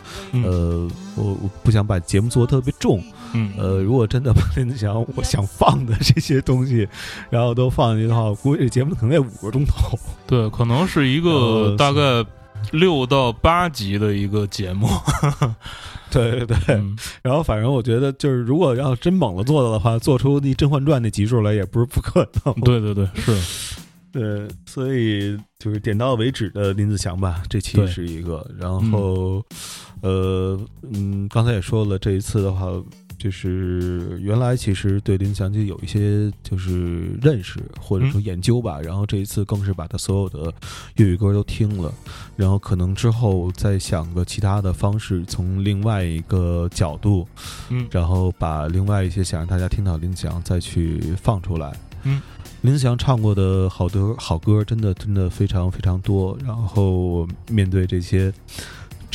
[0.44, 3.02] 呃，我不想把节目做的特别重。
[3.36, 6.88] 嗯，呃，如果真的把林子祥我想放的这些东西，
[7.28, 9.98] 然后都放进去的话，我估计这节目可能得五个钟头。
[10.26, 12.24] 对，可能是一个大概
[12.72, 14.88] 六到八集的一个节目。
[16.10, 16.82] 对对对。
[17.22, 22.54] 然后反正我觉得就是，如果要真猛了做的的话，做出那《甄嬛传》那集数来也不是不可能。
[22.62, 23.76] 对对对， 是。
[24.14, 28.50] 呃，所以就是点到为止的林子祥吧，这期是一个。
[28.58, 29.44] 然后，
[30.00, 30.58] 呃，
[30.94, 32.66] 嗯，刚才也说了，这一次的话。
[33.18, 40.52] 就是原来其实对林祥就有一些就是认识或者说研究吧，然后这一次更是把他所有的
[40.96, 41.92] 粤语歌都听了，
[42.36, 47.26] 然后可能之后再想个其他的方式，从另外一个角度，
[47.70, 52.20] 嗯，然后把另外一些想让大家听到林祥再去放出来，嗯，
[52.60, 58.32] 林祥唱过的好多好歌，真的真的非常非常多，然后面对这些。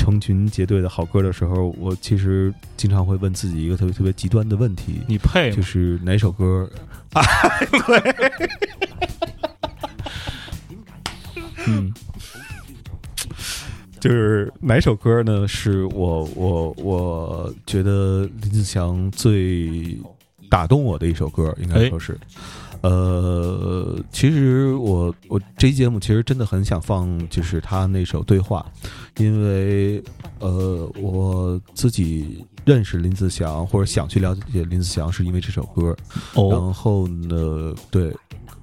[0.02, 5.52] 成群结队的好歌的时候，我其实经常会问自己一个特别特别极端的问题：你配？
[5.52, 6.68] 就是哪首歌？
[7.14, 7.22] 啊、
[7.86, 8.16] 对。
[11.68, 11.94] 嗯，
[14.00, 15.48] 就是哪首歌呢？
[15.48, 19.96] 是我我我觉得林子祥最
[20.50, 22.18] 打动我的一首歌，应该说是。
[22.82, 28.66] 呃，其实我我这期节目其实真的很想放就是他那首对话，
[29.18, 30.04] 因为
[30.40, 35.96] 呃我自己认识林子祥或者想去了解林子祥是因为这首歌，
[36.50, 38.12] 然后呢，对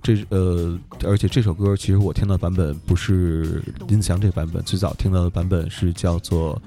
[0.03, 6.61] 这呃，而且这首歌其实我听到版本不是林子祥这个版本，最早听到的版本是叫做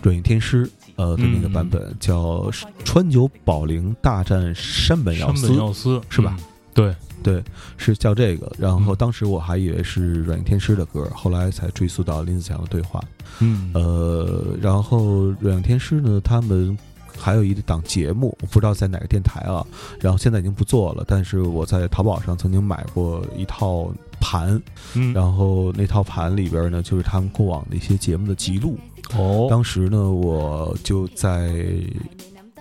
[0.02, 2.50] 《转运天师》呃的那个版本，叫
[2.84, 5.34] 川久保玲大战山本耀
[5.72, 6.36] 司是吧？
[6.78, 7.42] 对对，
[7.76, 8.50] 是叫这个。
[8.56, 13.00] 然后当时我还以为是软硬天师的歌，后来才追溯到林子祥的对话。
[13.40, 16.76] 嗯，呃，然后软硬天师呢，他们
[17.18, 19.66] 还有一档节目，我不知道在哪个电台啊。
[20.00, 24.60] 然后现在已经不做了，但是我在淘宝上曾经买过一套盘。
[24.94, 28.78] 嗯，然后那套盘里边呢，就是他们过往的一些节目的记录。
[29.16, 31.52] 哦，当时呢，我就在。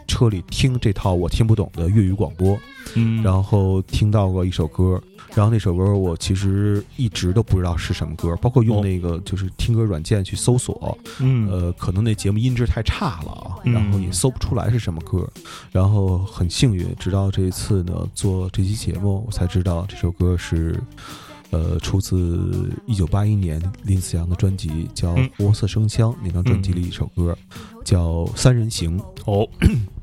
[0.08, 2.58] 车里听这套我听不懂的粤语广播，
[2.96, 5.00] 嗯，然后听到过一首歌，
[5.36, 15.30] 然后那首歌我其实一直都不知道是什么歌，包括用那个就是听歌软件去搜索，嗯，呃，可能那节目音质太差了啊，然后也搜不出来是什么歌，
[15.72, 20.80] 然后很幸运，直到这一次呢做这期节目，我才知道这首歌是，
[21.52, 27.38] 呃，出自一九八一年林子祥的专辑叫《活色生香》那张专辑里一首歌，
[27.84, 28.06] 叫
[28.38, 29.48] 《三人行》哦。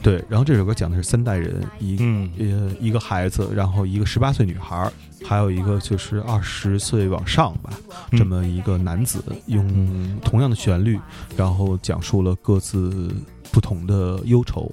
[0.00, 1.96] 对，然后这首歌讲的是三代人，一
[2.38, 4.90] 呃一个孩子，然后一个十八岁女孩，
[5.24, 7.70] 还有一个就是二十岁往上吧，
[8.12, 10.98] 这么一个男子，用同样的旋律，
[11.36, 13.12] 然后讲述了各自
[13.50, 14.70] 不同的忧愁。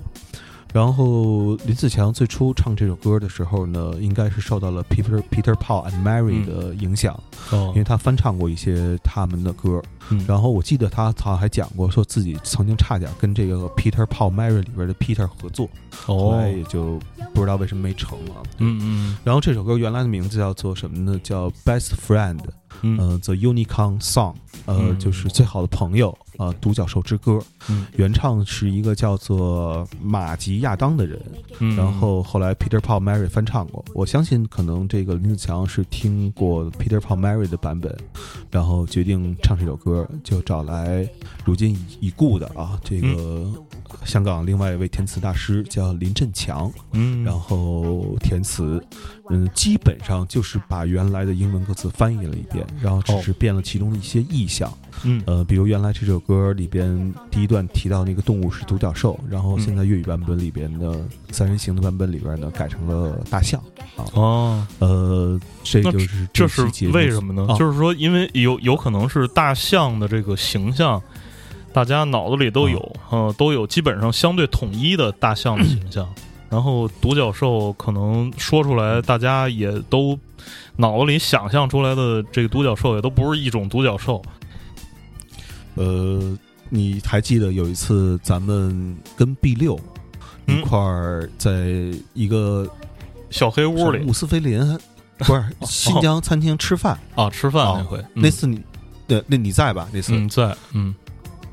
[0.72, 7.19] 然后林子强最初唱这首歌的时候呢，应该是受到了 Peter Peter Paul and Mary 的影响，
[7.69, 9.81] 因为他翻唱过一些他们的歌。
[10.27, 15.68] 然后我记得他好像还讲过，说自己曾经差点跟这个 Peter Paul Mary 里边的 Peter 合作，
[16.06, 16.99] 后来也就
[17.34, 18.36] 不知道为什么没成了。
[18.60, 19.18] 嗯嗯。
[19.23, 21.19] 然后这首歌原来的名字叫做什么呢？
[21.23, 22.40] 叫 Best Friend，
[22.82, 27.40] 嗯，The Unicorn Song，呃，就是最好的朋友呃，独角兽之歌。
[27.95, 31.19] 原唱是一个叫做马吉亚当的人，
[31.76, 33.84] 然后后来 Peter Paul Mary 翻唱过。
[33.94, 37.95] 我相信可能这个林子强是听过 Peter Paul Mary 的版本，
[38.52, 39.94] 然后决定唱这首歌。
[40.23, 41.07] 就找来
[41.45, 43.64] 如今已故的啊，这个。
[44.03, 48.84] 香港另外一位填词大师叫林振强，嗯，然后填词，
[49.30, 54.72] 嗯，基本上就是把原来的英文歌词翻译了一遍，然后只是变了其中的一些意象，
[55.03, 60.95] 嗯，呃，比如原来这首歌里边第一段提到那个动物是独角兽，然后现在粤语版本里边的
[61.31, 63.61] 三人行的版本里边呢改成了大象，
[63.95, 67.55] 啊，哦，呃，这就是这是为什么呢？
[67.57, 71.01] 就是说，因为有有可能是大象的这个形象。
[71.76, 76.07] 大家脑子里都有，嗯，都有基本上相对统一的大象的形象。
[76.49, 80.18] 然后独角兽可能说出来，大家也都
[80.77, 84.22] 脑子里想象出来的这个独角兽也都不是一种独角兽。
[85.73, 86.38] 呃，
[86.69, 89.77] 你还记得有一次咱们跟 B 六
[90.47, 91.68] 一块儿在
[92.14, 92.65] 一个
[93.30, 94.61] 小黑屋里，姆斯菲林
[95.18, 97.30] 不是 新疆餐厅吃饭啊？
[97.30, 98.61] 吃饭那回，那次你
[99.10, 99.89] 对，那你在吧？
[99.91, 100.95] 那次在，嗯。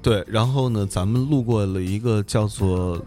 [0.03, 3.01] 对，然后呢，咱们路过了一个叫做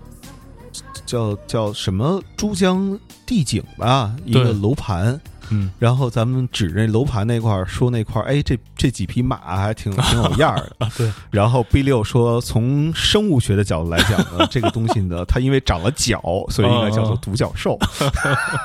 [1.05, 5.19] 叫叫什么珠江帝景吧，一个楼盘。
[5.51, 10.89] 嗯，然后咱们指着楼盘那块儿说那块儿，哎，这这几匹马还挺挺有样儿的。
[10.97, 16.19] 对，然后 B 六说，从生物学的角度来讲呢， 这个东西呢，它因为长了角，
[16.49, 17.77] 所以应该叫做独角兽。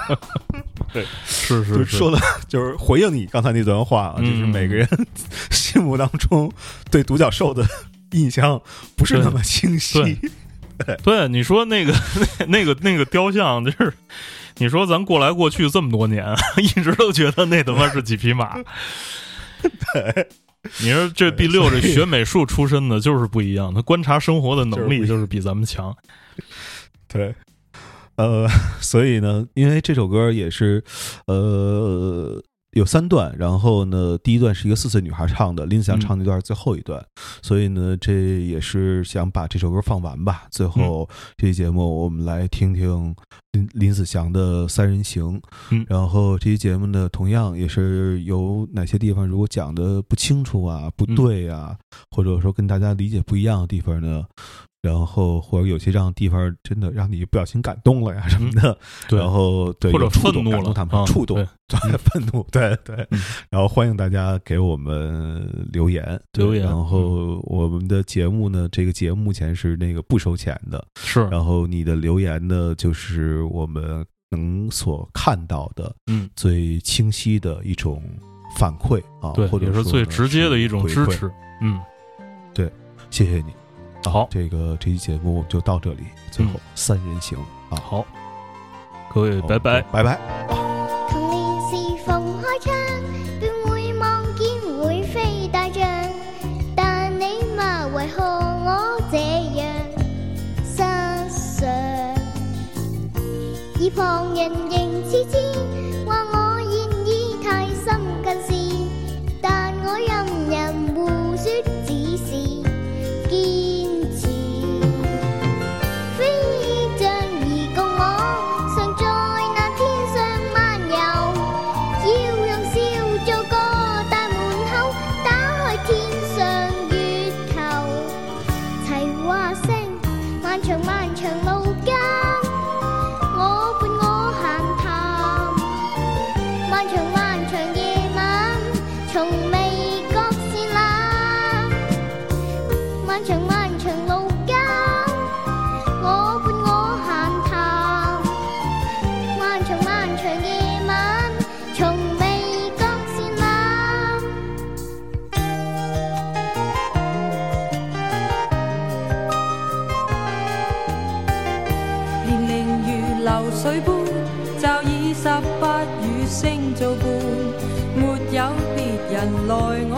[0.91, 4.89] 对，是是，说的就是回应你刚才那段话，就是每个人
[5.51, 6.51] 心目当中
[6.91, 7.63] 对独角兽的。
[8.13, 8.61] 印象
[8.97, 10.19] 不是那么清晰。
[11.05, 11.93] 对，你说那个、
[12.47, 13.93] 那、 那个、那个雕像，就是
[14.59, 16.25] 你说咱过来过去这么多年，
[16.59, 18.59] 一直都觉得那他妈是几匹马。
[19.63, 20.27] 对，
[20.79, 25.95] 你说这 B 六这学美术出身的，就是不一样，他观察生活的能力就是比咱们强。
[27.09, 27.35] 对，
[28.17, 28.49] 呃，
[28.81, 30.83] 所以呢，因为这首歌也是，
[31.27, 32.43] 呃。
[32.73, 37.05] 有三段，然后呢，第一段是一个四岁女孩唱的林子祥唱那段最后一段，
[37.43, 40.45] 所以呢，这也是想把这首歌放完吧。
[40.53, 43.15] 最后这期节目我们来听听
[43.53, 45.37] 林林子祥的《三人行》，
[45.71, 51.77] 嗯，然后这期节目呢，同样也是有哪些地方如果讲的不清楚啊、不对啊，
[52.13, 54.25] 或者说跟大家理解不一样的地方呢？
[54.83, 58.77] 然后或者有些让地方，真的让你不小心感动了呀什么的，
[59.15, 61.37] 然后对或者愤怒了，他们触动，
[61.69, 62.97] 愤怒，对对。
[63.51, 66.65] 然后欢迎大家给我们留言，留言。
[66.65, 71.27] 然后我们的节目呢，这个节目目前是那个不收钱的，是。
[71.29, 78.03] 然后你的留言呢，就是我们能所看到的，嗯，最清晰的一种
[78.59, 81.31] 反馈啊，对，者是最直接的一种支持，
[81.61, 81.79] 嗯，
[82.55, 82.71] 对，
[83.11, 83.53] 谢谢你。
[84.09, 86.05] 好，这个这期节目就到这里。
[86.31, 87.37] 最后三人行
[87.69, 88.05] 啊，好，
[89.13, 90.19] 各位拜拜，拜拜。